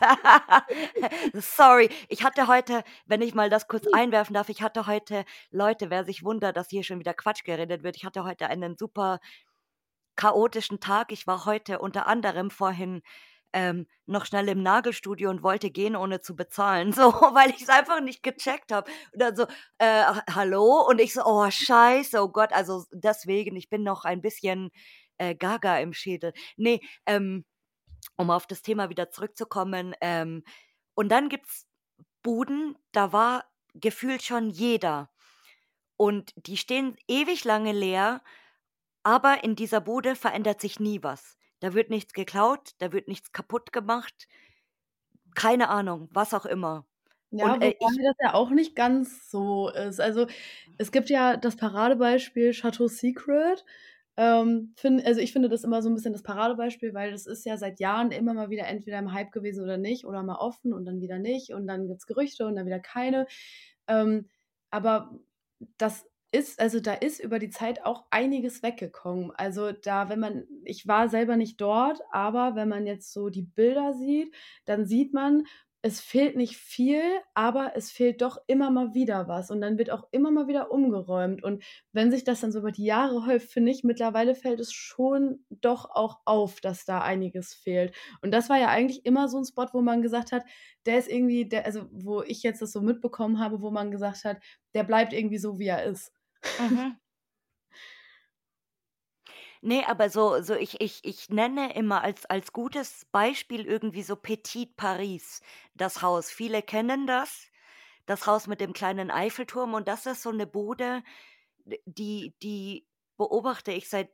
[1.34, 5.90] Sorry, ich hatte heute, wenn ich mal das kurz einwerfen darf, ich hatte heute Leute,
[5.90, 9.20] wer sich wundert, dass hier schon wieder Quatsch geredet wird, ich hatte heute einen super
[10.16, 11.12] chaotischen Tag.
[11.12, 13.02] Ich war heute unter anderem vorhin
[13.56, 17.70] ähm, noch schnell im Nagelstudio und wollte gehen, ohne zu bezahlen, so, weil ich es
[17.70, 18.90] einfach nicht gecheckt habe.
[19.12, 19.44] Und dann so,
[19.78, 20.86] äh, ha- hallo?
[20.88, 24.70] Und ich so, oh scheiße, oh Gott, also deswegen, ich bin noch ein bisschen
[25.18, 26.32] äh, gaga im Schädel.
[26.56, 27.44] Nee, ähm,
[28.16, 29.94] um auf das Thema wieder zurückzukommen.
[30.00, 30.44] Ähm,
[30.94, 31.66] und dann gibt's
[32.22, 33.44] Buden, da war
[33.74, 35.10] gefühlt schon jeder.
[35.96, 38.22] Und die stehen ewig lange leer,
[39.02, 41.36] aber in dieser Bude verändert sich nie was.
[41.60, 44.28] Da wird nichts geklaut, da wird nichts kaputt gemacht.
[45.34, 46.86] Keine Ahnung, was auch immer.
[47.30, 50.00] Ja, Und äh, wobei das ja auch nicht ganz so ist.
[50.00, 50.26] Also
[50.78, 53.64] es gibt ja das Paradebeispiel Chateau Secret.
[54.18, 57.44] Ähm, find, also ich finde das immer so ein bisschen das Paradebeispiel, weil das ist
[57.44, 60.72] ja seit Jahren immer mal wieder entweder im Hype gewesen oder nicht oder mal offen
[60.72, 63.26] und dann wieder nicht und dann gibt es Gerüchte und dann wieder keine.
[63.88, 64.28] Ähm,
[64.70, 65.18] aber
[65.78, 69.32] das ist, also da ist über die Zeit auch einiges weggekommen.
[69.36, 73.42] Also da, wenn man, ich war selber nicht dort, aber wenn man jetzt so die
[73.42, 74.34] Bilder sieht,
[74.66, 75.44] dann sieht man,
[75.82, 77.00] es fehlt nicht viel,
[77.34, 80.72] aber es fehlt doch immer mal wieder was und dann wird auch immer mal wieder
[80.72, 81.62] umgeräumt und
[81.92, 85.44] wenn sich das dann so über die Jahre häuft, finde ich, mittlerweile fällt es schon
[85.50, 87.94] doch auch auf, dass da einiges fehlt.
[88.20, 90.44] Und das war ja eigentlich immer so ein Spot, wo man gesagt hat,
[90.86, 94.24] der ist irgendwie, der, also wo ich jetzt das so mitbekommen habe, wo man gesagt
[94.24, 94.38] hat,
[94.74, 96.12] der bleibt irgendwie so, wie er ist.
[96.58, 96.96] Mhm.
[99.62, 104.16] Nee, aber so, so ich, ich, ich nenne immer als, als gutes Beispiel irgendwie so
[104.16, 105.40] Petit Paris,
[105.74, 106.30] das Haus.
[106.30, 107.46] Viele kennen das,
[108.06, 111.02] das Haus mit dem kleinen Eiffelturm und das ist so eine Bude,
[111.86, 114.10] die, die beobachte ich seit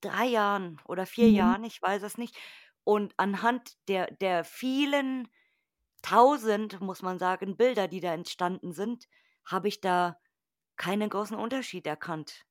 [0.00, 1.30] drei Jahren oder vier Mhm.
[1.30, 2.36] Jahren, ich weiß es nicht.
[2.84, 5.28] Und anhand der, der vielen
[6.02, 9.06] tausend, muss man sagen, Bilder, die da entstanden sind,
[9.44, 10.18] habe ich da
[10.80, 12.46] keinen großen Unterschied erkannt.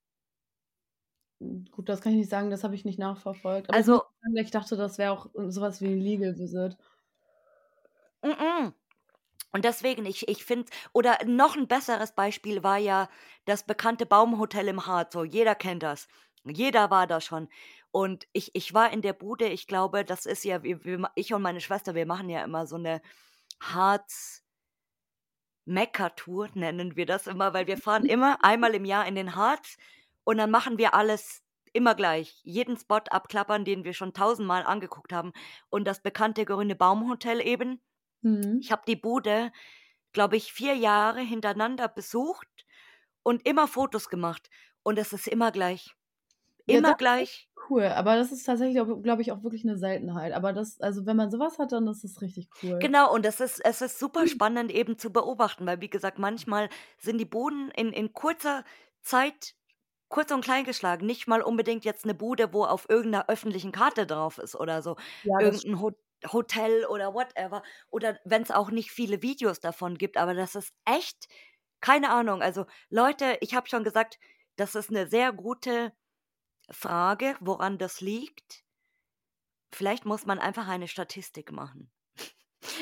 [1.70, 3.70] Gut, das kann ich nicht sagen, das habe ich nicht nachverfolgt.
[3.70, 4.02] Aber Also,
[4.42, 6.76] ich dachte, das wäre auch sowas wie ein Legal Visit.
[8.22, 8.72] mm -mm.
[9.52, 13.08] Und deswegen, ich, ich finde, oder noch ein besseres Beispiel war ja
[13.46, 15.14] das bekannte Baumhotel im Harz.
[15.14, 16.08] So, jeder kennt das.
[16.44, 17.48] Jeder war da schon.
[17.92, 21.34] Und ich, ich war in der Bude, ich glaube, das ist ja, wir, wir, ich
[21.34, 23.02] und meine Schwester, wir machen ja immer so eine
[23.62, 24.44] Harz.
[25.64, 29.76] Mekka-Tour nennen wir das immer, weil wir fahren immer einmal im Jahr in den Harz
[30.24, 31.42] und dann machen wir alles
[31.72, 32.40] immer gleich.
[32.42, 35.32] Jeden Spot abklappern, den wir schon tausendmal angeguckt haben.
[35.68, 37.80] Und das bekannte Grüne Baumhotel eben.
[38.22, 38.58] Mhm.
[38.60, 39.52] Ich habe die Bude,
[40.12, 42.48] glaube ich, vier Jahre hintereinander besucht
[43.22, 44.50] und immer Fotos gemacht.
[44.82, 45.94] Und es ist immer gleich.
[46.70, 47.48] Ja, Immer das ist gleich.
[47.70, 47.84] cool.
[47.84, 50.32] Aber das ist tatsächlich, glaube ich, auch wirklich eine Seltenheit.
[50.32, 52.80] Aber das, also wenn man sowas hat, dann ist das richtig cool.
[52.80, 56.68] Genau, und es ist, es ist super spannend eben zu beobachten, weil wie gesagt, manchmal
[56.98, 58.64] sind die Buden in, in kurzer
[59.02, 59.54] Zeit
[60.08, 61.06] kurz und klein geschlagen.
[61.06, 64.96] Nicht mal unbedingt jetzt eine Bude, wo auf irgendeiner öffentlichen Karte drauf ist oder so.
[65.22, 65.92] Ja, das Irgendein Ho
[66.32, 67.62] Hotel oder whatever.
[67.90, 71.28] Oder wenn es auch nicht viele Videos davon gibt, aber das ist echt,
[71.80, 72.42] keine Ahnung.
[72.42, 74.18] Also Leute, ich habe schon gesagt,
[74.56, 75.92] das ist eine sehr gute
[76.70, 78.64] Frage, woran das liegt.
[79.72, 81.90] Vielleicht muss man einfach eine Statistik machen.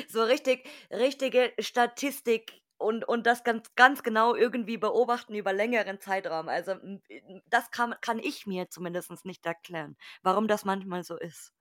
[0.08, 6.48] So richtig, richtige Statistik und, und das ganz, ganz genau irgendwie beobachten über längeren Zeitraum.
[6.48, 6.74] Also
[7.46, 11.52] das kann, kann ich mir zumindest nicht erklären, warum das manchmal so ist.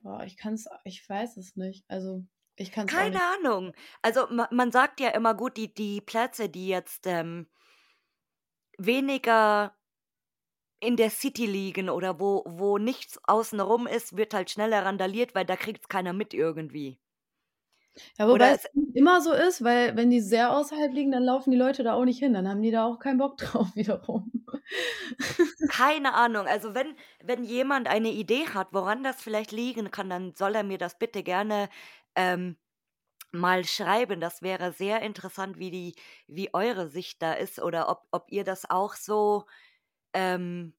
[0.00, 1.84] Boah, ich kann's, ich weiß es nicht.
[1.88, 2.24] Also,
[2.56, 3.20] ich kann es auch Keine.
[3.22, 3.72] Ahnung.
[4.02, 7.48] Also ma, man sagt ja immer gut, die, die Plätze, die jetzt ähm,
[8.78, 9.76] weniger
[10.84, 15.44] in der City liegen oder wo, wo nichts außenrum ist, wird halt schneller randaliert, weil
[15.44, 16.98] da kriegt es keiner mit irgendwie.
[18.18, 21.50] Ja, Oder wobei es, immer so ist, weil wenn die sehr außerhalb liegen, dann laufen
[21.50, 22.34] die Leute da auch nicht hin.
[22.34, 24.32] Dann haben die da auch keinen Bock drauf wiederum.
[25.68, 26.46] keine Ahnung.
[26.46, 30.64] Also wenn, wenn jemand eine Idee hat, woran das vielleicht liegen kann, dann soll er
[30.64, 31.68] mir das bitte gerne
[32.16, 32.56] ähm,
[33.32, 34.20] mal schreiben.
[34.20, 35.94] Das wäre sehr interessant, wie die,
[36.28, 39.46] wie eure Sicht da ist oder ob, ob ihr das auch so
[40.14, 40.74] ähm,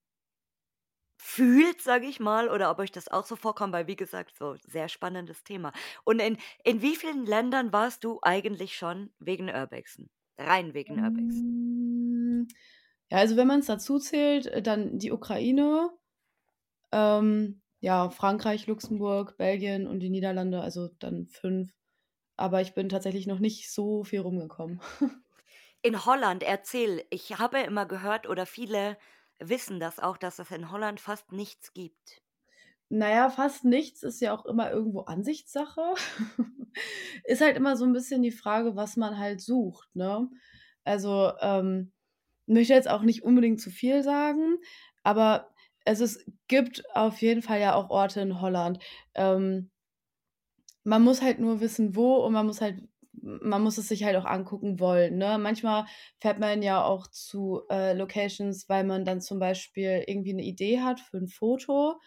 [1.18, 4.56] fühlt, sage ich mal, oder ob euch das auch so vorkommt, weil wie gesagt, so
[4.66, 5.72] sehr spannendes Thema.
[6.04, 10.10] Und in, in wie vielen Ländern warst du eigentlich schon wegen Urbexen?
[10.38, 11.48] Rein wegen Urbexen.
[12.02, 12.46] Mm,
[13.10, 15.90] Ja, also wenn man es dazu zählt, äh, dann die Ukraine,
[16.92, 21.72] ähm, ja, Frankreich, Luxemburg, Belgien und die Niederlande, also dann fünf.
[22.36, 24.80] Aber ich bin tatsächlich noch nicht so viel rumgekommen.
[25.82, 28.98] In Holland, erzähl, ich habe immer gehört oder viele
[29.38, 32.22] wissen das auch, dass es in Holland fast nichts gibt.
[32.88, 35.94] Naja, fast nichts ist ja auch immer irgendwo Ansichtssache.
[37.24, 40.28] Ist halt immer so ein bisschen die Frage, was man halt sucht, ne?
[40.84, 41.92] Also, ähm,
[42.46, 44.58] möchte jetzt auch nicht unbedingt zu viel sagen,
[45.02, 45.52] aber
[45.84, 48.78] es gibt auf jeden Fall ja auch Orte in Holland.
[49.14, 49.70] Ähm,
[50.84, 52.82] man muss halt nur wissen, wo und man muss halt
[53.42, 55.38] man muss es sich halt auch angucken wollen, ne?
[55.38, 55.86] Manchmal
[56.20, 60.80] fährt man ja auch zu, äh, Locations, weil man dann zum Beispiel irgendwie eine Idee
[60.80, 62.00] hat für ein Foto,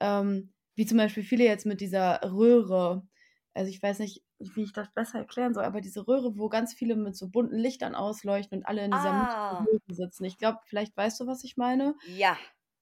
[0.00, 3.06] ähm, wie zum Beispiel viele jetzt mit dieser Röhre.
[3.54, 6.72] Also, ich weiß nicht, wie ich das besser erklären soll, aber diese Röhre, wo ganz
[6.74, 10.24] viele mit so bunten Lichtern ausleuchten und alle in dieser Ah, Röhre sitzen.
[10.24, 11.96] Ich glaube, vielleicht weißt du, was ich meine?
[12.02, 12.38] ja.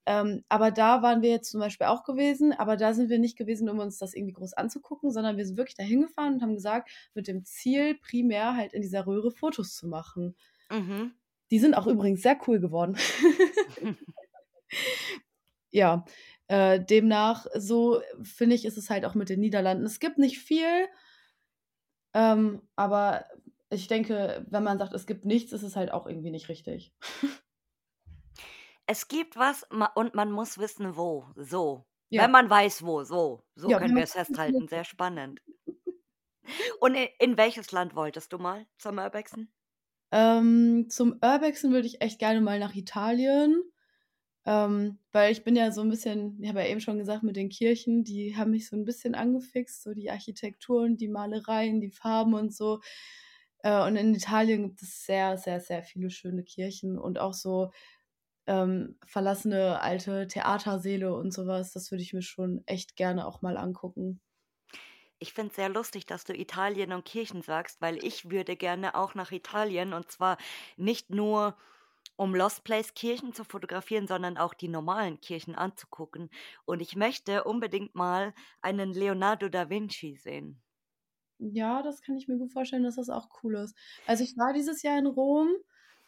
[0.09, 3.37] Ähm, aber da waren wir jetzt zum Beispiel auch gewesen, aber da sind wir nicht
[3.37, 6.55] gewesen, um uns das irgendwie groß anzugucken, sondern wir sind wirklich da hingefahren und haben
[6.55, 10.35] gesagt, mit dem Ziel, primär halt in dieser Röhre Fotos zu machen.
[10.71, 11.13] Mhm.
[11.51, 12.97] Die sind auch übrigens sehr cool geworden.
[15.71, 16.07] Ja,
[16.47, 19.85] äh, demnach, so finde ich, ist es halt auch mit den Niederlanden.
[19.85, 20.87] Es gibt nicht viel,
[22.15, 23.27] ähm, aber
[23.69, 26.95] ich denke, wenn man sagt, es gibt nichts, ist es halt auch irgendwie nicht richtig.
[28.89, 31.29] Es gibt was ma- und man muss wissen, wo.
[31.37, 31.87] So.
[32.11, 33.05] Ja, Wenn man weiß, wo.
[33.05, 33.45] So.
[33.55, 34.67] So ja, können wir es festhalten.
[34.67, 35.41] Sehr spannend.
[36.81, 39.53] Und in, in welches Land wolltest du mal zum Urbexen?
[40.11, 43.63] ähm, zum Urbexen würde ich echt gerne mal nach Italien,
[44.47, 47.37] ähm, weil ich bin ja so ein bisschen, ich habe ja eben schon gesagt, mit
[47.37, 51.81] den Kirchen, die haben mich so ein bisschen angefixt, so die Architektur und die Malereien,
[51.81, 52.81] die Farben und so.
[53.63, 57.71] Äh, und in Italien gibt es sehr, sehr, sehr viele schöne Kirchen und auch so
[58.49, 61.73] ähm, verlassene alte Theatersäle und sowas.
[61.73, 64.21] Das würde ich mir schon echt gerne auch mal angucken.
[65.21, 68.95] Ich finde es sehr lustig, dass du Italien und Kirchen sagst, weil ich würde gerne
[68.97, 70.39] auch nach Italien und zwar
[70.77, 71.57] nicht nur
[72.17, 76.31] um Lost Place Kirchen zu fotografieren, sondern auch die normalen Kirchen anzugucken.
[76.67, 80.63] Und ich möchte unbedingt mal einen Leonardo da Vinci sehen.
[81.41, 83.77] Ja, das kann ich mir gut vorstellen, dass das auch cool ist.
[84.07, 85.49] Also ich war dieses Jahr in Rom,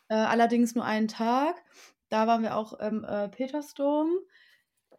[0.08, 1.62] äh, allerdings nur einen Tag.
[2.10, 4.10] Da waren wir auch im äh, Petersdom.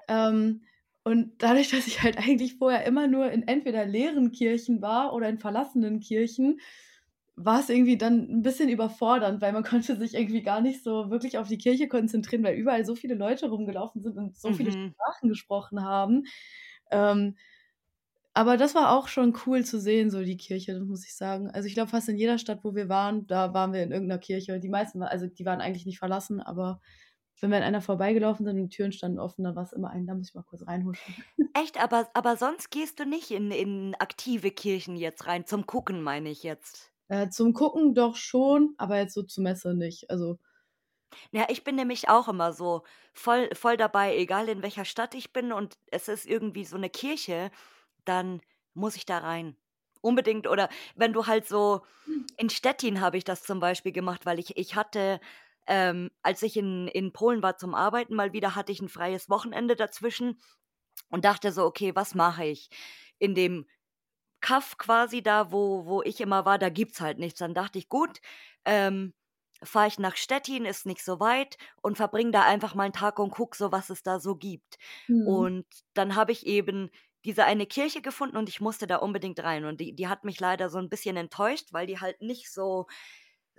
[0.07, 0.63] Ähm,
[1.03, 5.29] und dadurch, dass ich halt eigentlich vorher immer nur in entweder leeren Kirchen war oder
[5.29, 6.59] in verlassenen Kirchen,
[7.35, 11.09] war es irgendwie dann ein bisschen überfordernd, weil man konnte sich irgendwie gar nicht so
[11.11, 14.71] wirklich auf die Kirche konzentrieren, weil überall so viele Leute rumgelaufen sind und so viele
[14.71, 14.93] Mhm.
[14.97, 16.25] Sprachen gesprochen haben.
[16.91, 17.37] Ähm,
[18.33, 21.49] aber das war auch schon cool zu sehen, so die Kirche, das muss ich sagen.
[21.49, 24.19] Also ich glaube, fast in jeder Stadt, wo wir waren, da waren wir in irgendeiner
[24.19, 24.59] Kirche.
[24.59, 26.79] Die meisten, also die waren eigentlich nicht verlassen, aber
[27.41, 29.89] wenn wir an einer vorbeigelaufen sind und die Türen standen offen, dann war es immer
[29.89, 31.15] ein, da muss ich mal kurz reinhuschen.
[31.53, 36.01] Echt, aber, aber sonst gehst du nicht in, in aktive Kirchen jetzt rein, zum Gucken
[36.01, 36.93] meine ich jetzt.
[37.09, 40.09] Äh, zum Gucken doch schon, aber jetzt so zur Messe nicht.
[40.09, 40.37] Also
[41.31, 45.33] Ja, ich bin nämlich auch immer so voll, voll dabei, egal in welcher Stadt ich
[45.33, 47.51] bin und es ist irgendwie so eine Kirche,
[48.05, 48.41] dann
[48.73, 49.55] muss ich da rein.
[50.01, 50.47] Unbedingt.
[50.47, 51.85] Oder wenn du halt so,
[52.37, 55.19] in Stettin habe ich das zum Beispiel gemacht, weil ich, ich hatte,
[55.67, 59.29] ähm, als ich in, in Polen war zum Arbeiten, mal wieder hatte ich ein freies
[59.29, 60.39] Wochenende dazwischen
[61.09, 62.69] und dachte so, okay, was mache ich?
[63.19, 63.67] In dem
[64.41, 67.39] Kaff quasi da, wo, wo ich immer war, da gibt's halt nichts.
[67.39, 68.19] Dann dachte ich, gut,
[68.65, 69.13] ähm,
[69.63, 73.19] fahre ich nach Stettin, ist nicht so weit und verbringe da einfach mal einen Tag
[73.19, 74.77] und guck so, was es da so gibt.
[75.07, 75.27] mhm.
[75.27, 76.89] Und dann habe ich eben
[77.25, 79.65] diese eine Kirche gefunden und ich musste da unbedingt rein.
[79.65, 82.87] Und die, die hat mich leider so ein bisschen enttäuscht, weil die halt nicht so,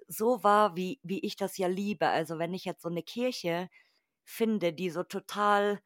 [0.08, 2.08] so war, wie, wie ich das ja liebe.
[2.08, 3.68] Also wenn ich jetzt so eine Kirche
[4.24, 5.80] finde, die so total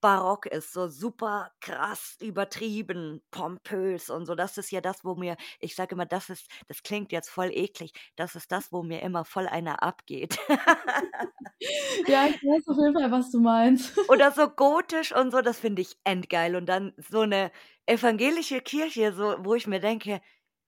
[0.00, 4.34] barock ist, so super krass übertrieben, pompös und so.
[4.34, 7.50] Das ist ja das, wo mir, ich sage immer, das ist, das klingt jetzt voll
[7.52, 10.38] eklig, das ist das, wo mir immer voll einer abgeht.
[12.06, 13.96] ja, ich weiß auf jeden Fall, was du meinst.
[14.08, 16.56] Oder so gotisch und so, das finde ich endgeil.
[16.56, 17.50] Und dann so eine
[17.86, 20.20] evangelische Kirche, so, wo ich mir denke,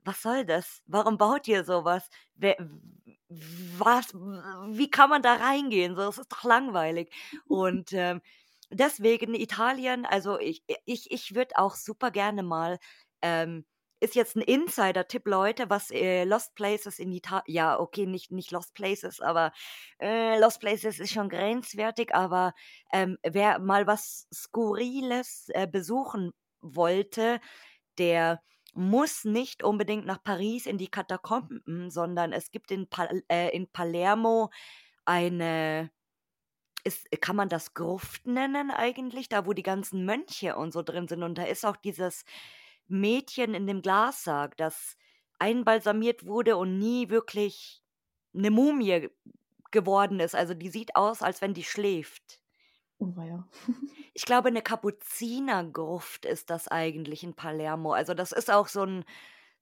[0.03, 0.83] was soll das?
[0.87, 2.09] Warum baut ihr sowas?
[2.35, 2.57] Wer,
[3.79, 5.95] was, wie kann man da reingehen?
[5.95, 7.13] So, das ist doch langweilig.
[7.47, 8.21] Und ähm,
[8.71, 12.79] deswegen Italien, also ich, ich, ich würde auch super gerne mal,
[13.23, 13.65] ähm,
[14.01, 18.51] ist jetzt ein Insider-Tipp, Leute, was äh, Lost Places in Italien, ja, okay, nicht, nicht
[18.51, 19.53] Lost Places, aber
[20.01, 22.55] äh, Lost Places ist schon grenzwertig, aber
[22.93, 27.41] ähm, wer mal was Skurriles äh, besuchen wollte,
[27.99, 28.41] der
[28.73, 33.69] muss nicht unbedingt nach Paris in die Katakomben, sondern es gibt in, Pal äh, in
[33.71, 34.51] Palermo
[35.05, 35.91] eine,
[36.85, 41.09] ist, kann man das Gruft nennen eigentlich, da wo die ganzen Mönche und so drin
[41.09, 41.23] sind.
[41.23, 42.25] Und da ist auch dieses
[42.89, 44.97] Mädchen in dem Glassarg, das
[45.39, 47.83] einbalsamiert wurde und nie wirklich
[48.35, 49.09] eine Mumie
[49.71, 50.35] geworden ist.
[50.35, 52.41] Also die sieht aus, als wenn die schläft.
[52.99, 53.49] Oh, ja.
[54.13, 57.93] Ich glaube, eine Kapuzinergruft ist das eigentlich in Palermo.
[57.93, 59.05] Also das ist auch so ein,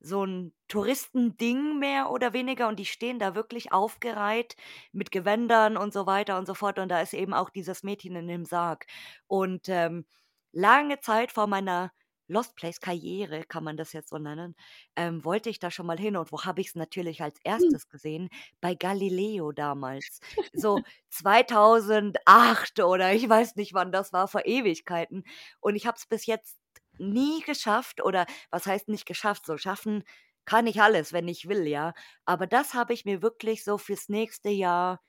[0.00, 4.56] so ein Touristending mehr oder weniger und die stehen da wirklich aufgereiht
[4.92, 8.14] mit Gewändern und so weiter und so fort und da ist eben auch dieses Mädchen
[8.16, 8.86] in dem Sarg.
[9.26, 10.06] Und ähm,
[10.52, 11.92] lange Zeit vor meiner
[12.30, 14.54] Lost Place Karriere, kann man das jetzt so nennen,
[14.96, 16.14] ähm, wollte ich da schon mal hin.
[16.16, 17.74] Und wo habe ich es natürlich als Hm.
[17.74, 18.28] erstes gesehen?
[18.60, 20.20] Bei Galileo damals.
[20.52, 25.24] So 2008 oder ich weiß nicht, wann das war, vor Ewigkeiten.
[25.60, 26.58] Und ich habe es bis jetzt
[27.00, 29.46] nie geschafft oder was heißt nicht geschafft?
[29.46, 30.04] So schaffen
[30.44, 31.92] kann ich alles, wenn ich will, ja.
[32.24, 35.00] Aber das habe ich mir wirklich so fürs nächste Jahr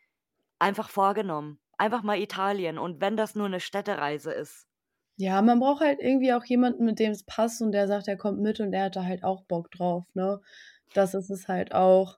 [0.60, 1.60] einfach vorgenommen.
[1.78, 4.68] Einfach mal Italien und wenn das nur eine Städtereise ist.
[5.18, 8.18] Ja, man braucht halt irgendwie auch jemanden, mit dem es passt und der sagt, er
[8.18, 10.42] kommt mit und der hat da halt auch Bock drauf, ne?
[10.94, 12.18] Das ist es halt auch.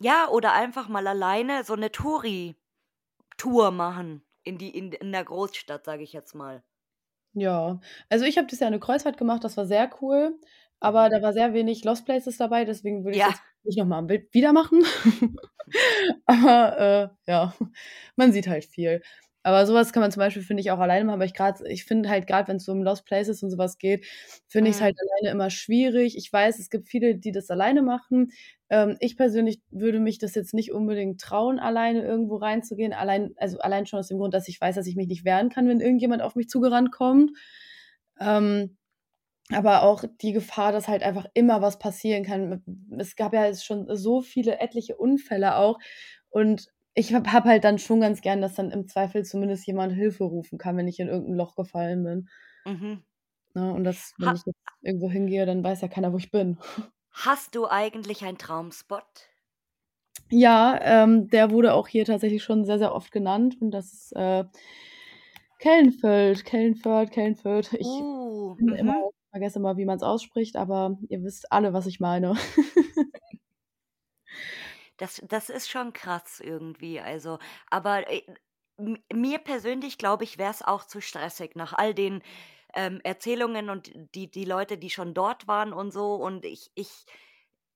[0.00, 2.56] Ja, oder einfach mal alleine so eine Touri-Tour
[3.72, 6.64] machen in die in, in der Großstadt, sage ich jetzt mal.
[7.34, 7.80] Ja,
[8.10, 10.38] also ich habe das ja eine Kreuzfahrt gemacht, das war sehr cool,
[10.80, 13.26] aber da war sehr wenig Lost Places dabei, deswegen würde ich Ja.
[13.26, 14.82] jetzt nicht noch mal am Bild wieder machen.
[16.26, 17.54] aber äh, ja,
[18.16, 19.02] man sieht halt viel.
[19.44, 21.14] Aber sowas kann man zum Beispiel, finde ich, auch alleine machen.
[21.16, 23.78] Aber ich gerade, ich finde halt gerade, wenn es so um Lost Places und sowas
[23.78, 24.06] geht,
[24.48, 24.82] finde ich es Mhm.
[24.82, 26.16] halt alleine immer schwierig.
[26.16, 28.30] Ich weiß, es gibt viele, die das alleine machen.
[28.72, 32.94] Ähm, ich persönlich würde mich das jetzt nicht unbedingt trauen, alleine irgendwo reinzugehen.
[32.94, 35.50] Allein, also allein schon aus dem Grund, dass ich weiß, dass ich mich nicht wehren
[35.50, 37.32] kann, wenn irgendjemand auf mich zugerannt kommt.
[38.18, 38.78] Ähm,
[39.50, 42.62] aber auch die Gefahr, dass halt einfach immer was passieren kann.
[42.98, 45.78] Es gab ja jetzt schon so viele etliche Unfälle auch.
[46.30, 49.92] Und ich habe hab halt dann schon ganz gern, dass dann im Zweifel zumindest jemand
[49.92, 52.28] Hilfe rufen kann, wenn ich in irgendein Loch gefallen bin.
[52.64, 53.02] Mhm.
[53.52, 53.70] Ne?
[53.74, 56.56] Und das, wenn Ha ich jetzt irgendwo hingehe, dann weiß ja keiner, wo ich bin.
[57.12, 59.04] Hast du eigentlich einen Traumspot?
[60.30, 63.56] Ja, ähm, der wurde auch hier tatsächlich schon sehr, sehr oft genannt.
[63.60, 64.44] Und das ist äh,
[65.58, 67.72] Kellenfeld, Kellenfeld, Kellenfeld.
[67.74, 69.10] Ich Uh, finde immer, mhm.
[69.30, 72.34] vergesse immer, wie man es ausspricht, aber ihr wisst alle, was ich meine.
[74.98, 77.00] Das, das ist schon krass irgendwie.
[77.00, 77.40] Also,
[77.70, 78.22] aber äh,
[79.12, 82.22] mir persönlich, glaube ich, wäre es auch zu stressig nach all den
[82.74, 86.14] ähm, Erzählungen und die, die Leute, die schon dort waren und so.
[86.14, 87.06] Und ich, ich,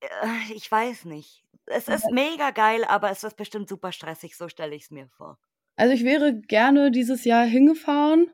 [0.00, 1.44] äh, ich weiß nicht.
[1.66, 5.08] Es ist mega geil, aber es ist bestimmt super stressig, so stelle ich es mir
[5.08, 5.38] vor.
[5.76, 8.30] Also ich wäre gerne dieses Jahr hingefahren,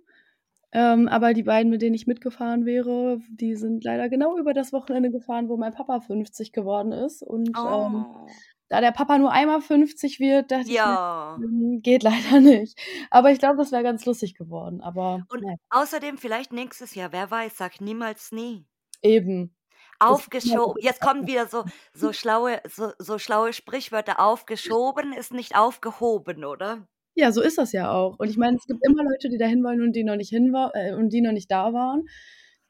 [0.73, 4.73] ähm, aber die beiden, mit denen ich mitgefahren wäre, die sind leider genau über das
[4.73, 7.23] Wochenende gefahren, wo mein Papa 50 geworden ist.
[7.23, 8.43] Und ähm, Oh.
[8.73, 11.37] Da der Papa nur einmal 50 wird, dachte ich mir, Ja.
[11.39, 12.79] hm, geht leider nicht.
[13.11, 14.81] Aber ich glaube, das wäre ganz lustig geworden.
[14.81, 18.67] Aber Und ja, außerdem vielleicht nächstes Jahr, wer weiß, sag niemals nie.
[19.03, 19.55] eben.
[20.01, 20.83] Aufgeschoben.
[20.83, 21.65] Jetzt kommen wieder so,
[21.95, 24.19] so schlaue, so, so schlaue Sprichwörter.
[24.19, 26.89] Aufgeschoben ist nicht aufgehoben, oder?
[27.15, 28.19] Ja, so ist das ja auch.
[28.19, 30.53] Und ich meine, es gibt immer Leute, die dahin wollen und die noch nicht hin
[30.53, 32.07] war, äh, und die noch nicht da waren.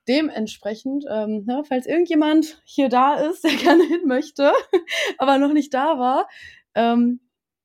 [0.09, 4.53] Dementsprechend, ähm, ne, falls irgendjemand hier da ist, der gerne hin möchte,
[5.19, 6.29] aber noch nicht da war,
[6.75, 7.21] ähm,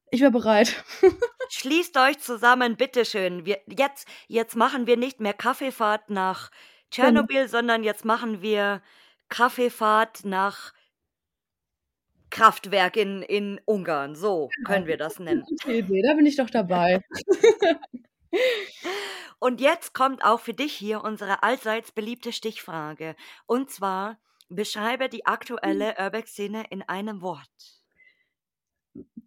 [0.10, 0.84] ich wäre bereit.
[1.50, 3.46] Schließt euch zusammen, bitteschön.
[3.46, 6.50] Wir, jetzt, jetzt machen wir nicht mehr Kaffeefahrt nach
[6.92, 8.82] Tschernobyl, sondern jetzt machen wir
[9.30, 10.74] Kaffeefahrt nach
[12.30, 14.16] Kraftwerk in, in Ungarn.
[14.16, 15.44] So können wir das nennen.
[15.66, 17.02] Idee, da bin ich doch dabei.
[19.40, 23.16] Und jetzt kommt auch für dich hier unsere allseits beliebte Stichfrage.
[23.46, 24.18] Und zwar,
[24.50, 27.48] beschreibe die aktuelle Urbex-Szene in einem Wort.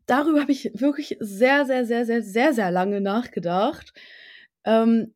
[0.07, 3.93] Darüber habe ich wirklich sehr, sehr, sehr, sehr, sehr, sehr lange nachgedacht.
[4.65, 5.15] Ähm,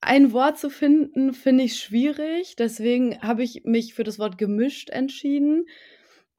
[0.00, 2.54] ein Wort zu finden, finde ich schwierig.
[2.56, 5.66] Deswegen habe ich mich für das Wort gemischt entschieden.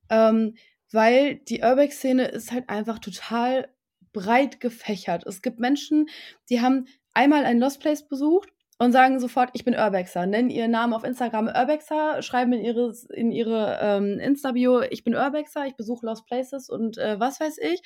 [0.09, 0.55] Ähm,
[0.91, 3.72] weil die Urbex-Szene ist halt einfach total
[4.13, 5.25] breit gefächert.
[5.25, 6.07] Es gibt Menschen,
[6.49, 8.49] die haben einmal ein Lost Place besucht
[8.79, 13.05] und sagen sofort, ich bin Urbexer, nennen ihren Namen auf Instagram Urbexer, schreiben in, ihres,
[13.05, 17.57] in ihre ähm, Insta-Bio, ich bin Urbexer, ich besuche Lost Places und äh, was weiß
[17.59, 17.81] ich,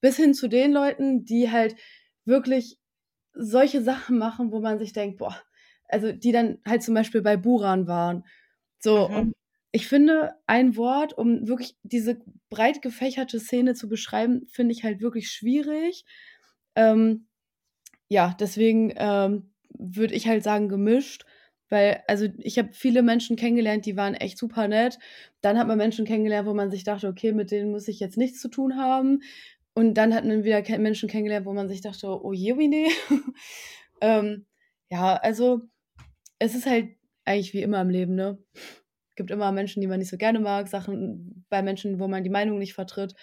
[0.00, 1.76] bis hin zu den Leuten, die halt
[2.24, 2.78] wirklich
[3.34, 5.36] solche Sachen machen, wo man sich denkt, boah,
[5.88, 8.24] also die dann halt zum Beispiel bei Buran waren.
[8.78, 9.16] So, Mhm.
[9.16, 9.34] und
[9.76, 12.18] ich finde, ein Wort, um wirklich diese
[12.48, 16.06] breit gefächerte Szene zu beschreiben, finde ich halt wirklich schwierig.
[16.76, 17.26] Ähm,
[18.08, 21.26] ja, deswegen ähm, würde ich halt sagen gemischt,
[21.68, 24.98] weil also ich habe viele Menschen kennengelernt, die waren echt super nett.
[25.42, 28.16] Dann hat man Menschen kennengelernt, wo man sich dachte, okay, mit denen muss ich jetzt
[28.16, 29.20] nichts zu tun haben.
[29.74, 32.88] Und dann hat man wieder Menschen kennengelernt, wo man sich dachte, oh je, wie nee.
[34.00, 34.46] ähm,
[34.90, 35.60] ja, also
[36.38, 36.96] es ist halt
[37.26, 38.38] eigentlich wie immer im Leben, ne?
[39.16, 42.30] Gibt immer Menschen, die man nicht so gerne mag, Sachen bei Menschen, wo man die
[42.30, 43.14] Meinung nicht vertritt.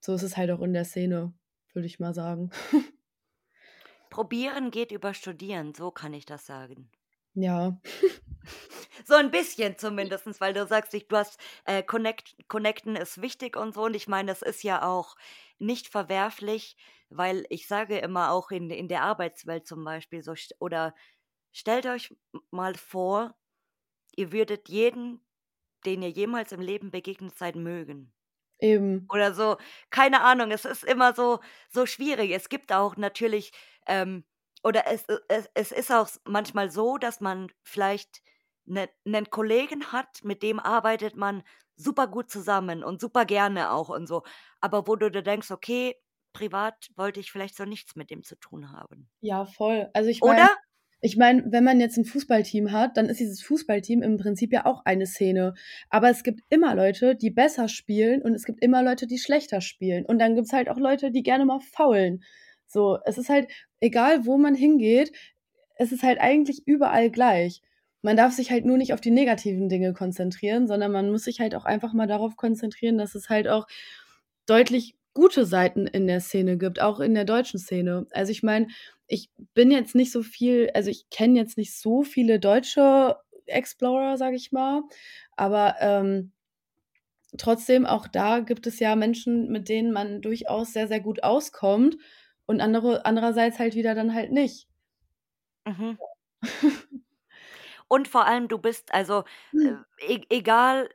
[0.00, 1.34] So ist es halt auch in der Szene,
[1.72, 2.50] würde ich mal sagen.
[4.10, 6.90] Probieren geht über Studieren, so kann ich das sagen.
[7.34, 7.80] Ja,
[9.04, 13.56] So ein bisschen zumindest, weil du sagst, ich, du hast äh, Connect, Connecten ist wichtig
[13.56, 13.84] und so.
[13.84, 15.16] Und ich meine, das ist ja auch
[15.58, 16.76] nicht verwerflich,
[17.08, 20.94] weil ich sage immer auch in, in der Arbeitswelt zum Beispiel so, oder
[21.52, 22.14] stellt euch
[22.50, 23.34] mal vor,
[24.16, 25.20] ihr würdet jeden,
[25.86, 28.12] den ihr jemals im Leben begegnet seid, mögen.
[28.60, 29.12] eben.
[29.12, 29.56] Oder so,
[29.90, 31.40] keine Ahnung, es ist immer so,
[31.70, 32.30] so schwierig.
[32.32, 33.52] Es gibt auch natürlich,
[33.86, 34.24] ähm,
[34.64, 38.22] oder es, es, es ist auch manchmal so, dass man vielleicht
[38.64, 41.42] ne, einen Kollegen hat, mit dem arbeitet man
[41.76, 44.22] super gut zusammen und super gerne auch und so.
[44.60, 45.96] Aber wo du dir denkst, okay,
[46.32, 49.10] privat wollte ich vielleicht so nichts mit dem zu tun haben.
[49.20, 49.90] Ja, voll.
[49.94, 50.48] Also ich meine, Oder?
[51.04, 54.66] Ich meine, wenn man jetzt ein Fußballteam hat, dann ist dieses Fußballteam im Prinzip ja
[54.66, 55.54] auch eine Szene.
[55.90, 59.60] Aber es gibt immer Leute, die besser spielen und es gibt immer Leute, die schlechter
[59.60, 60.06] spielen.
[60.06, 62.22] Und dann gibt es halt auch Leute, die gerne mal faulen.
[62.68, 63.48] So, es ist halt,
[63.80, 65.10] egal wo man hingeht,
[65.74, 67.62] es ist halt eigentlich überall gleich.
[68.02, 71.40] Man darf sich halt nur nicht auf die negativen Dinge konzentrieren, sondern man muss sich
[71.40, 73.66] halt auch einfach mal darauf konzentrieren, dass es halt auch
[74.46, 78.06] deutlich gute Seiten in der Szene gibt, auch in der deutschen Szene.
[78.12, 78.68] Also ich meine,
[79.06, 84.16] ich bin jetzt nicht so viel, also ich kenne jetzt nicht so viele deutsche Explorer,
[84.16, 84.82] sage ich mal,
[85.36, 86.32] aber ähm,
[87.38, 91.96] trotzdem auch da gibt es ja Menschen, mit denen man durchaus sehr, sehr gut auskommt
[92.46, 94.68] und andere, andererseits halt wieder dann halt nicht.
[95.66, 95.98] Mhm.
[97.88, 100.88] Und vor allem, du bist also, äh, e egal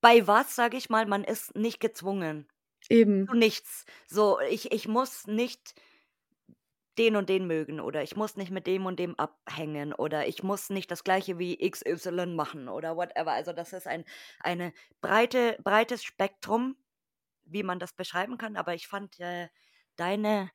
[0.00, 2.46] bei was, sage ich mal, man ist nicht gezwungen.
[2.88, 3.26] Eben.
[3.26, 3.84] Zu nichts.
[4.06, 5.74] So, ich, ich muss nicht
[6.98, 10.42] den und den mögen oder ich muss nicht mit dem und dem abhängen oder ich
[10.42, 13.32] muss nicht das gleiche wie XY machen oder whatever.
[13.32, 14.04] Also das ist ein
[14.40, 16.76] eine breite, breites Spektrum,
[17.44, 18.56] wie man das beschreiben kann.
[18.56, 19.48] Aber ich fand äh,
[19.96, 20.50] deine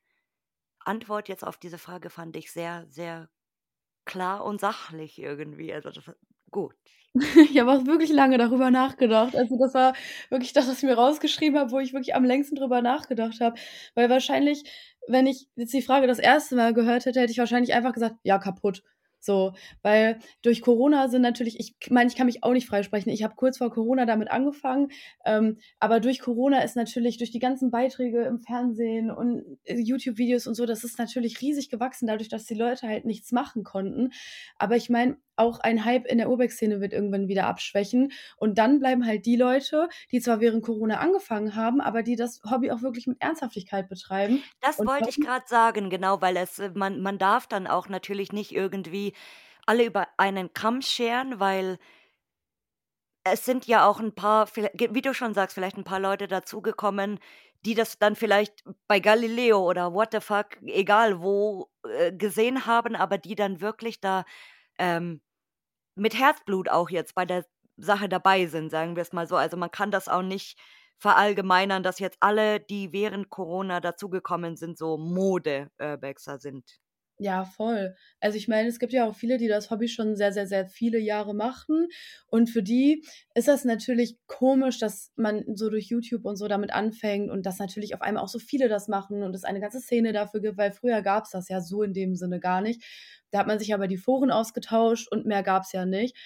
[0.80, 3.30] Antwort jetzt auf diese Frage fand ich sehr, sehr
[4.06, 5.72] klar und sachlich irgendwie.
[5.74, 6.04] Also das,
[6.54, 6.74] gut.
[7.50, 9.36] Ich habe auch wirklich lange darüber nachgedacht.
[9.36, 9.94] Also das war
[10.30, 13.56] wirklich das, was ich mir rausgeschrieben habe, wo ich wirklich am längsten drüber nachgedacht habe.
[13.94, 14.64] Weil wahrscheinlich,
[15.06, 18.16] wenn ich jetzt die Frage das erste Mal gehört hätte, hätte ich wahrscheinlich einfach gesagt,
[18.24, 18.82] ja, kaputt.
[19.24, 23.10] So, weil durch Corona sind natürlich, ich meine, ich kann mich auch nicht freisprechen.
[23.10, 24.88] Ich habe kurz vor Corona damit angefangen,
[25.24, 30.46] ähm, aber durch Corona ist natürlich durch die ganzen Beiträge im Fernsehen und äh, YouTube-Videos
[30.46, 34.12] und so, das ist natürlich riesig gewachsen, dadurch, dass die Leute halt nichts machen konnten.
[34.58, 38.12] Aber ich meine, auch ein Hype in der Urbex-Szene wird irgendwann wieder abschwächen.
[38.36, 42.40] Und dann bleiben halt die Leute, die zwar während Corona angefangen haben, aber die das
[42.48, 44.42] Hobby auch wirklich mit Ernsthaftigkeit betreiben.
[44.60, 47.88] Das Und wollte ich gerade sagen, genau, weil es, äh, man, man darf dann auch
[47.88, 49.14] natürlich nicht irgendwie
[49.66, 51.78] alle über einen Kamm scheren, weil
[53.24, 57.18] es sind ja auch ein paar, wie du schon sagst, vielleicht ein paar Leute dazugekommen,
[57.64, 62.94] die das dann vielleicht bei Galileo oder what the fuck, egal wo, äh, gesehen haben,
[62.94, 64.24] aber die dann wirklich da
[64.78, 65.22] ähm,
[65.96, 67.44] mit Herzblut auch jetzt bei der
[67.76, 69.36] Sache dabei sind, sagen wir es mal so.
[69.36, 70.58] Also man kann das auch nicht
[70.98, 76.78] verallgemeinern, dass jetzt alle, die während Corona dazugekommen sind, so Mode-Urbexer sind.
[77.18, 77.94] Ja, voll.
[78.20, 80.66] Also ich meine, es gibt ja auch viele, die das Hobby schon sehr, sehr, sehr
[80.66, 81.86] viele Jahre machen.
[82.26, 83.04] Und für die
[83.34, 87.60] ist das natürlich komisch, dass man so durch YouTube und so damit anfängt und dass
[87.60, 90.58] natürlich auf einmal auch so viele das machen und es eine ganze Szene dafür gibt,
[90.58, 92.82] weil früher gab es das ja so in dem Sinne gar nicht.
[93.30, 96.16] Da hat man sich aber die Foren ausgetauscht und mehr gab es ja nicht.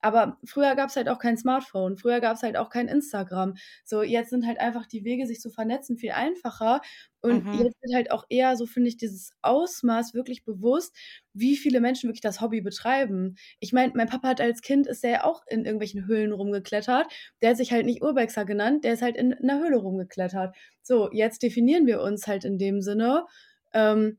[0.00, 3.54] Aber früher gab es halt auch kein Smartphone, früher gab es halt auch kein Instagram.
[3.84, 6.80] So, jetzt sind halt einfach die Wege, sich zu vernetzen, viel einfacher.
[7.20, 7.48] Und Mhm.
[7.50, 10.96] jetzt wird halt auch eher, so finde ich, dieses Ausmaß wirklich bewusst,
[11.32, 13.36] wie viele Menschen wirklich das Hobby betreiben.
[13.60, 17.06] Ich meine, mein Papa hat als Kind, ist der ja auch in irgendwelchen Höhlen rumgeklettert.
[17.42, 20.54] Der hat sich halt nicht Urbexer genannt, der ist halt in einer Höhle rumgeklettert.
[20.82, 23.26] So, jetzt definieren wir uns halt in dem Sinne.
[23.72, 24.18] Ähm,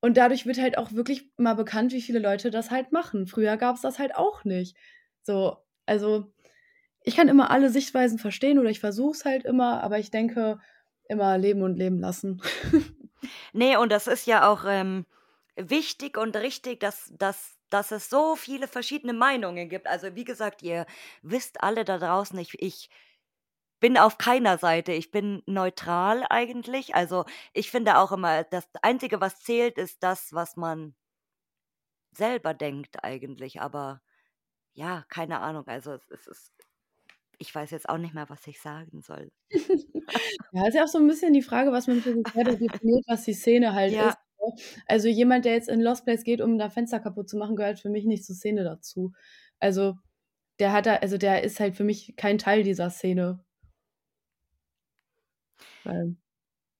[0.00, 3.26] und dadurch wird halt auch wirklich mal bekannt, wie viele Leute das halt machen.
[3.26, 4.76] Früher gab es das halt auch nicht.
[5.28, 6.32] So, also
[7.02, 10.58] ich kann immer alle Sichtweisen verstehen oder ich versuche es halt immer, aber ich denke
[11.04, 12.42] immer leben und leben lassen.
[13.52, 15.04] Nee, und das ist ja auch ähm,
[15.56, 19.88] wichtig und richtig, dass, dass, dass es so viele verschiedene Meinungen gibt.
[19.88, 20.86] Also wie gesagt, ihr
[21.22, 22.90] wisst alle da draußen, ich, ich
[23.80, 24.92] bin auf keiner Seite.
[24.92, 26.94] Ich bin neutral eigentlich.
[26.94, 27.24] Also
[27.54, 30.94] ich finde auch immer, das Einzige, was zählt, ist das, was man
[32.12, 33.60] selber denkt eigentlich.
[33.60, 34.00] Aber
[34.78, 35.66] ja, keine Ahnung.
[35.66, 36.52] Also es, es ist,
[37.38, 39.30] ich weiß jetzt auch nicht mehr, was ich sagen soll.
[40.52, 43.04] Ja, ist ja auch so ein bisschen die Frage, was man für sich selber definiert,
[43.08, 44.08] was die Szene halt Ja.
[44.10, 44.16] ist.
[44.40, 44.64] ne?
[44.86, 47.80] Also jemand, der jetzt in Lost Place geht, um da Fenster kaputt zu machen, gehört
[47.80, 49.12] für mich nicht zur Szene dazu.
[49.60, 49.96] Also
[50.60, 53.44] der hat da, also der ist halt für mich kein Teil dieser Szene.
[55.84, 56.16] Weil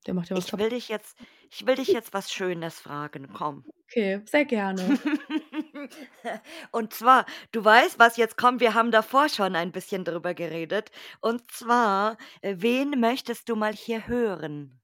[0.07, 0.65] der macht ja was Ich kaputt.
[0.65, 1.19] will dich jetzt,
[1.51, 3.29] ich will dich jetzt was Schönes fragen.
[3.35, 3.65] Komm.
[3.91, 4.83] Okay, sehr gerne.
[6.72, 10.91] Und zwar, du weißt, was jetzt kommt, wir haben davor schon ein bisschen drüber geredet.
[11.20, 14.81] Und zwar, äh, wen möchtest du mal hier hören?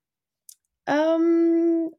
[0.87, 1.91] Ähm,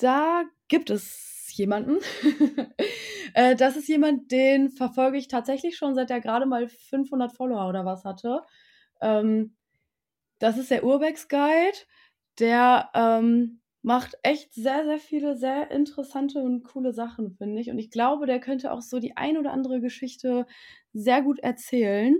[0.00, 1.98] da gibt es jemanden.
[3.34, 7.68] äh, das ist jemand, den verfolge ich tatsächlich schon, seit er gerade mal 500 Follower
[7.68, 8.42] oder was hatte.
[9.00, 9.56] Ähm,
[10.38, 11.78] das ist der Urbex Guide.
[12.38, 17.70] Der ähm, macht echt sehr, sehr viele sehr interessante und coole Sachen, finde ich.
[17.70, 20.44] Und ich glaube, der könnte auch so die ein oder andere Geschichte
[20.92, 22.14] sehr gut erzählen.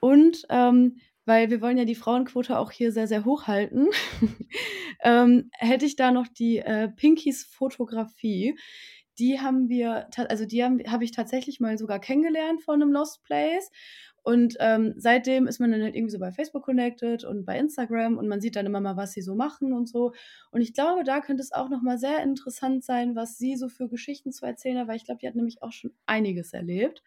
[0.00, 3.88] Und ähm, weil wir wollen ja die Frauenquote auch hier sehr, sehr hoch halten,
[5.02, 8.56] ähm, hätte ich da noch die äh, Pinkies Fotografie.
[9.18, 13.24] Die haben wir, also die habe hab ich tatsächlich mal sogar kennengelernt von einem Lost
[13.24, 13.72] Place.
[14.22, 18.18] Und ähm, seitdem ist man dann halt irgendwie so bei Facebook connected und bei Instagram
[18.18, 20.12] und man sieht dann immer mal, was sie so machen und so.
[20.52, 23.88] Und ich glaube, da könnte es auch nochmal sehr interessant sein, was sie so für
[23.88, 27.02] Geschichten zu erzählen hat, weil ich glaube, die hat nämlich auch schon einiges erlebt.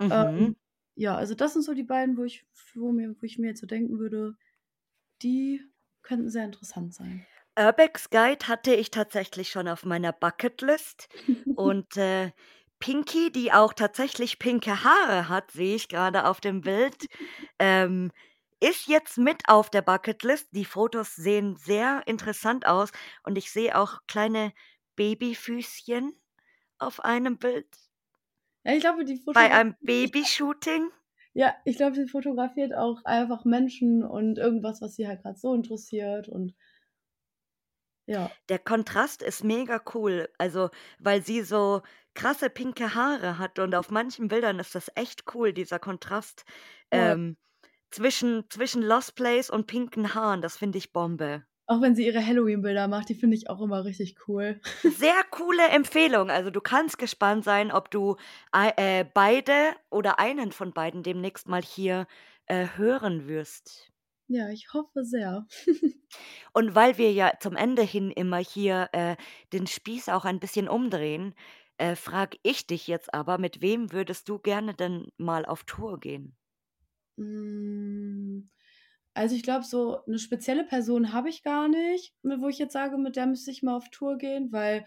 [0.00, 0.12] Mhm.
[0.12, 0.56] Ähm,
[0.94, 3.60] ja, also das sind so die beiden, wo ich, wo mir, wo ich mir jetzt
[3.60, 4.36] so denken würde,
[5.22, 5.60] die
[6.02, 7.26] könnten sehr interessant sein.
[7.58, 11.08] Urbex Guide hatte ich tatsächlich schon auf meiner Bucketlist.
[11.56, 12.30] Und äh,
[12.84, 17.06] Pinky, die auch tatsächlich pinke Haare hat, sehe ich gerade auf dem Bild,
[17.58, 18.12] ähm,
[18.60, 20.48] ist jetzt mit auf der Bucketlist.
[20.52, 22.90] Die Fotos sehen sehr interessant aus
[23.22, 24.52] und ich sehe auch kleine
[24.96, 26.12] Babyfüßchen
[26.78, 27.68] auf einem Bild
[28.64, 30.90] Ja, ich glaube, die bei Fotogra einem Babyshooting.
[31.32, 35.54] ja, ich glaube, sie fotografiert auch einfach Menschen und irgendwas, was sie halt gerade so
[35.54, 36.54] interessiert und
[38.06, 38.36] ja.
[38.48, 41.82] Der Kontrast ist mega cool, also weil sie so
[42.14, 46.44] krasse pinke Haare hat und auf manchen Bildern ist das echt cool, dieser Kontrast
[46.92, 47.00] Voll.
[47.00, 47.36] ähm,
[47.90, 50.42] zwischen, zwischen Lost Place und pinken Haaren.
[50.42, 51.44] Das finde ich Bombe.
[51.66, 54.60] Auch wenn sie ihre Halloween-Bilder macht, die finde ich auch immer richtig cool.
[54.98, 56.30] Sehr coole Empfehlung.
[56.30, 58.16] Also du kannst gespannt sein, ob du
[58.52, 62.06] ei- äh, beide oder einen von beiden demnächst mal hier
[62.46, 63.90] äh, hören wirst.
[64.28, 65.46] Ja, ich hoffe sehr.
[66.52, 69.16] Und weil wir ja zum Ende hin immer hier äh,
[69.52, 71.34] den Spieß auch ein bisschen umdrehen,
[71.78, 76.00] äh, frage ich dich jetzt aber, mit wem würdest du gerne denn mal auf Tour
[76.00, 76.36] gehen?
[77.16, 78.50] Mm,
[79.14, 82.98] Also ich glaube, so eine spezielle Person habe ich gar nicht, wo ich jetzt sage,
[82.98, 84.84] mit der müsste ich mal auf Tour gehen, weil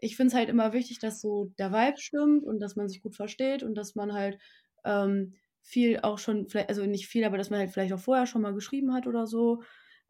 [0.00, 3.02] ich finde es halt immer wichtig, dass so der Vibe stimmt und dass man sich
[3.02, 4.38] gut versteht und dass man halt
[4.84, 8.42] ähm, viel auch schon, also nicht viel, aber dass man halt vielleicht auch vorher schon
[8.42, 9.62] mal geschrieben hat oder so.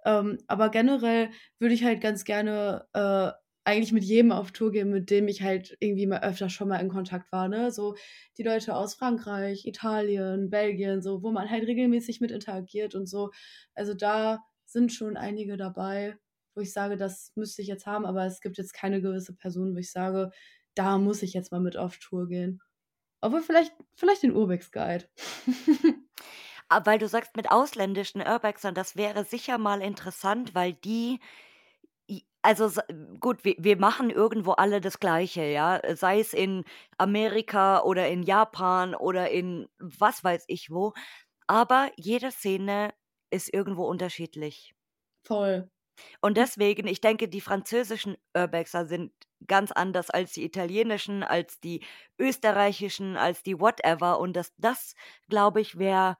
[0.04, 3.32] Ähm, aber generell würde ich halt ganz gerne äh,
[3.64, 6.78] eigentlich mit jedem auf Tour gehen, mit dem ich halt irgendwie mal öfter schon mal
[6.78, 7.70] in Kontakt war, ne?
[7.70, 7.94] So
[8.38, 13.30] die Leute aus Frankreich, Italien, Belgien, so, wo man halt regelmäßig mit interagiert und so.
[13.74, 16.16] Also da sind schon einige dabei,
[16.54, 19.74] wo ich sage, das müsste ich jetzt haben, aber es gibt jetzt keine gewisse Person,
[19.74, 20.30] wo ich sage,
[20.74, 22.60] da muss ich jetzt mal mit auf Tour gehen.
[23.20, 25.06] Aber vielleicht, vielleicht den Urbex Guide.
[26.68, 31.20] Aber weil du sagst, mit ausländischen Urbexern, das wäre sicher mal interessant, weil die,
[32.42, 32.70] also
[33.20, 36.64] gut, wir, wir machen irgendwo alle das Gleiche, ja, sei es in
[36.98, 40.92] Amerika oder in Japan oder in was weiß ich wo,
[41.46, 42.92] aber jede Szene
[43.30, 44.74] ist irgendwo unterschiedlich.
[45.24, 45.70] Voll.
[46.20, 49.12] Und deswegen, ich denke, die französischen Urbexer sind
[49.46, 51.84] ganz anders als die italienischen, als die
[52.18, 54.18] österreichischen, als die whatever.
[54.18, 54.94] Und das, das
[55.28, 56.16] glaube ich, wäre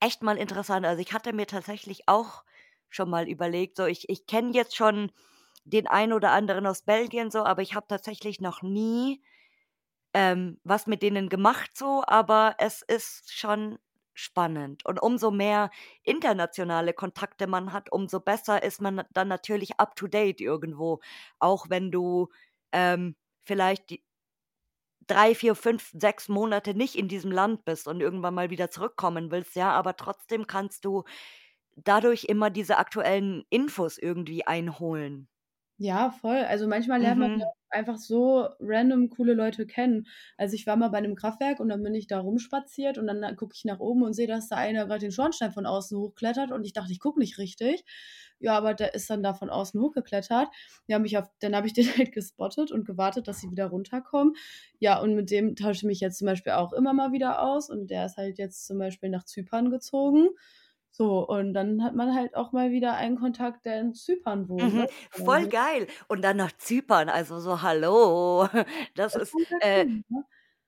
[0.00, 0.86] echt mal interessant.
[0.86, 2.44] Also ich hatte mir tatsächlich auch
[2.90, 5.10] schon mal überlegt, so ich, ich kenne jetzt schon
[5.64, 9.22] den einen oder anderen aus Belgien so, aber ich habe tatsächlich noch nie
[10.14, 13.78] ähm, was mit denen gemacht so, aber es ist schon
[14.14, 14.86] spannend.
[14.86, 15.70] Und umso mehr
[16.04, 21.00] internationale Kontakte man hat, umso besser ist man dann natürlich up to date irgendwo.
[21.40, 22.28] Auch wenn du
[22.72, 23.98] ähm, vielleicht
[25.06, 29.30] drei, vier, fünf, sechs Monate nicht in diesem Land bist und irgendwann mal wieder zurückkommen
[29.30, 31.04] willst, ja, aber trotzdem kannst du
[31.76, 35.28] dadurch immer diese aktuellen Infos irgendwie einholen.
[35.78, 36.36] Ja, voll.
[36.36, 37.42] Also manchmal lernt man mhm.
[37.68, 40.06] einfach so random coole Leute kennen.
[40.36, 43.34] Also ich war mal bei einem Kraftwerk und dann bin ich da rumspaziert und dann
[43.34, 46.52] gucke ich nach oben und sehe, dass da einer gerade den Schornstein von außen hochklettert
[46.52, 47.84] und ich dachte, ich gucke nicht richtig.
[48.38, 50.48] Ja, aber der ist dann da von außen hochgeklettert.
[50.86, 54.34] Ja, mich auf, dann habe ich den halt gespottet und gewartet, dass sie wieder runterkommen.
[54.78, 57.68] Ja, und mit dem tausche ich mich jetzt zum Beispiel auch immer mal wieder aus
[57.68, 60.28] und der ist halt jetzt zum Beispiel nach Zypern gezogen.
[60.96, 64.72] So, und dann hat man halt auch mal wieder einen Kontakt, der in Zypern wohnt,
[64.72, 64.88] Mhm, ne?
[65.10, 65.88] voll geil.
[66.08, 68.48] Und dann nach Zypern, also so hallo.
[68.94, 70.24] Das Das ist, sehr äh cool, ne?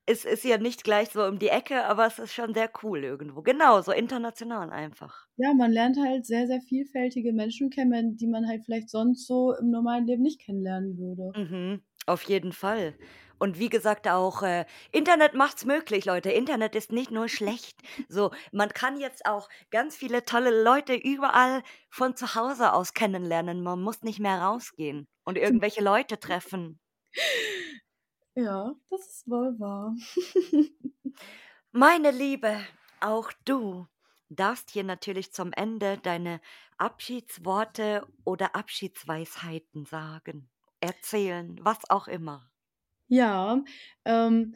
[0.07, 3.05] es ist ja nicht gleich so um die Ecke, aber es ist schon sehr cool
[3.05, 3.43] irgendwo.
[3.43, 5.29] Genau, so international einfach.
[5.39, 9.55] Ja, man lernt halt sehr, sehr vielfältige Menschen kennen, die man halt vielleicht sonst so
[9.57, 11.37] im normalen Leben nicht kennenlernen würde.
[11.37, 12.95] Mhm, auf jeden Fall.
[13.39, 16.31] Und wie gesagt auch, äh, Internet macht's möglich, Leute.
[16.31, 17.79] Internet ist nicht nur schlecht.
[18.09, 23.63] So, man kann jetzt auch ganz viele tolle Leute überall von zu Hause aus kennenlernen.
[23.63, 26.81] Man muss nicht mehr rausgehen und irgendwelche Leute treffen.
[28.35, 29.95] Ja, das ist wohl wahr.
[31.73, 32.59] Meine Liebe,
[33.01, 33.87] auch du
[34.29, 36.41] darfst hier natürlich zum Ende deine
[36.79, 40.51] Abschiedsworte oder Abschiedsweisheiten sagen,
[40.81, 42.51] erzählen, was auch immer.
[43.09, 43.63] Ja,
[44.05, 44.55] ähm,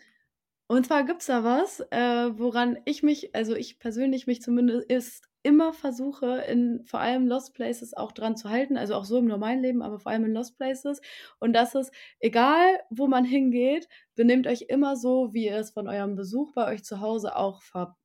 [0.69, 5.73] und zwar gibt's da was, äh, woran ich mich also ich persönlich mich zumindest immer
[5.73, 9.61] versuche, in vor allem Lost Places auch dran zu halten, also auch so im normalen
[9.63, 11.01] Leben, aber vor allem in Lost Places.
[11.41, 15.89] Und das ist, egal wo man hingeht, benehmt euch immer so, wie ihr es von
[15.89, 17.97] eurem Besuch bei euch zu Hause auch ver,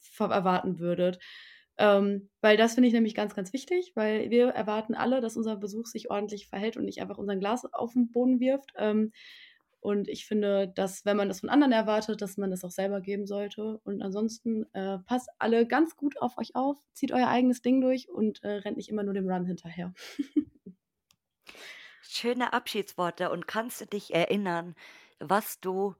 [0.00, 1.18] ver erwarten würdet.
[1.78, 5.56] Ähm, weil das finde ich nämlich ganz, ganz wichtig, weil wir erwarten alle, dass unser
[5.56, 8.72] Besuch sich ordentlich verhält und nicht einfach unser Glas auf den Boden wirft.
[8.76, 9.12] Ähm,
[9.80, 13.00] und ich finde, dass, wenn man das von anderen erwartet, dass man das auch selber
[13.00, 13.80] geben sollte.
[13.82, 18.08] Und ansonsten äh, passt alle ganz gut auf euch auf, zieht euer eigenes Ding durch
[18.08, 19.92] und äh, rennt nicht immer nur dem Run hinterher.
[22.02, 23.30] Schöne Abschiedsworte.
[23.30, 24.76] Und kannst du dich erinnern,
[25.18, 25.96] was du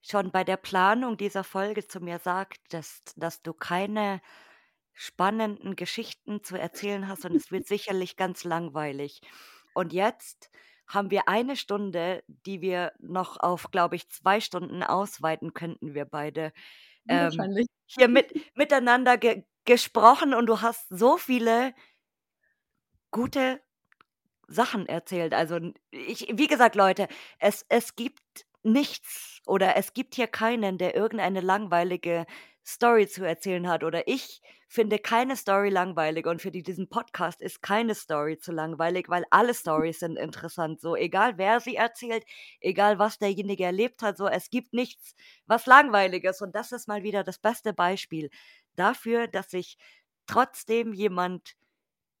[0.00, 4.22] schon bei der Planung dieser Folge zu mir sagtest, dass du keine
[4.96, 9.20] spannenden Geschichten zu erzählen hast und es wird sicherlich ganz langweilig.
[9.74, 10.50] Und jetzt
[10.88, 16.06] haben wir eine Stunde, die wir noch auf, glaube ich, zwei Stunden ausweiten könnten, wir
[16.06, 16.52] beide.
[17.08, 17.66] Ähm, Wahrscheinlich.
[17.86, 21.74] hier mit, miteinander ge gesprochen und du hast so viele
[23.10, 23.60] gute
[24.46, 25.34] Sachen erzählt.
[25.34, 25.58] Also
[25.90, 27.08] ich, wie gesagt, Leute,
[27.40, 28.22] es, es gibt
[28.62, 32.26] nichts oder es gibt hier keinen, der irgendeine langweilige
[32.66, 33.84] Story zu erzählen hat.
[33.84, 39.08] Oder ich finde keine Story langweilig und für diesen Podcast ist keine Story zu langweilig,
[39.08, 40.80] weil alle Stories sind interessant.
[40.80, 42.24] So, egal wer sie erzählt,
[42.60, 45.14] egal was derjenige erlebt hat, so, es gibt nichts,
[45.46, 46.42] was langweilig ist.
[46.42, 48.30] Und das ist mal wieder das beste Beispiel
[48.74, 49.78] dafür, dass sich
[50.26, 51.54] trotzdem jemand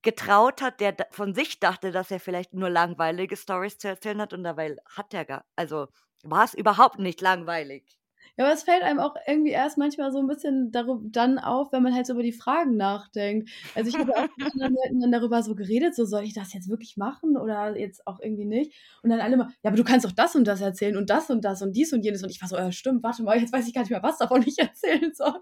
[0.02, 4.32] getraut hat, der von sich dachte, dass er vielleicht nur langweilige Stories zu erzählen hat
[4.32, 5.88] und dabei hat er gar, also
[6.22, 7.98] war es überhaupt nicht langweilig.
[8.36, 11.72] Ja, aber es fällt einem auch irgendwie erst manchmal so ein bisschen darüber dann auf,
[11.72, 13.48] wenn man halt so über die Fragen nachdenkt.
[13.74, 16.52] Also, ich habe auch mit anderen Leuten dann darüber so geredet, so: „Soll ich das
[16.52, 19.84] jetzt wirklich machen oder jetzt auch irgendwie nicht?“ Und dann alle immer: „Ja, aber du
[19.84, 22.30] kannst doch das und das erzählen und das und das und dies und jenes.“ Und
[22.30, 24.44] ich war so: „Ja, stimmt, warte mal, jetzt weiß ich gar nicht mehr, was davon
[24.46, 25.40] ich erzählen soll.“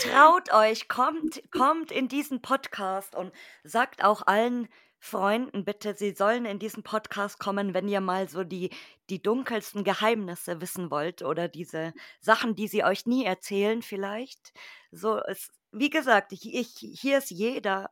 [0.00, 3.32] Traut euch, kommt kommt in diesen Podcast und
[3.64, 4.68] sagt auch allen
[5.02, 8.70] Freunden bitte, sie sollen in diesen Podcast kommen, wenn ihr mal so die
[9.08, 14.52] die dunkelsten Geheimnisse wissen wollt oder diese Sachen, die sie euch nie erzählen vielleicht.
[14.92, 17.90] So, es wie gesagt, ich ich hier ist jeder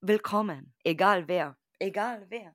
[0.00, 2.54] willkommen, egal wer, egal wer.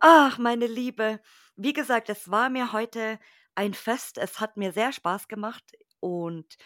[0.00, 1.20] Ach, meine Liebe,
[1.56, 3.18] wie gesagt, es war mir heute
[3.54, 4.18] ein Fest.
[4.18, 5.64] Es hat mir sehr Spaß gemacht
[6.00, 6.56] und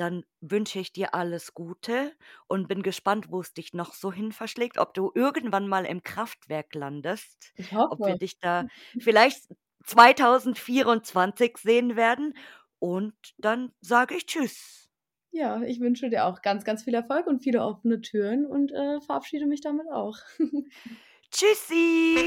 [0.00, 2.12] dann wünsche ich dir alles Gute
[2.46, 6.02] und bin gespannt, wo es dich noch so hin verschlägt, ob du irgendwann mal im
[6.02, 8.16] Kraftwerk landest, Ich ob wir hoffe.
[8.16, 8.66] dich da
[8.98, 9.48] vielleicht
[9.84, 12.34] 2024 sehen werden.
[12.78, 14.88] Und dann sage ich Tschüss.
[15.30, 19.00] Ja, ich wünsche dir auch ganz, ganz viel Erfolg und viele offene Türen und, äh,
[19.00, 20.16] verabschiede mich damit auch.
[21.30, 22.26] Tschüssi.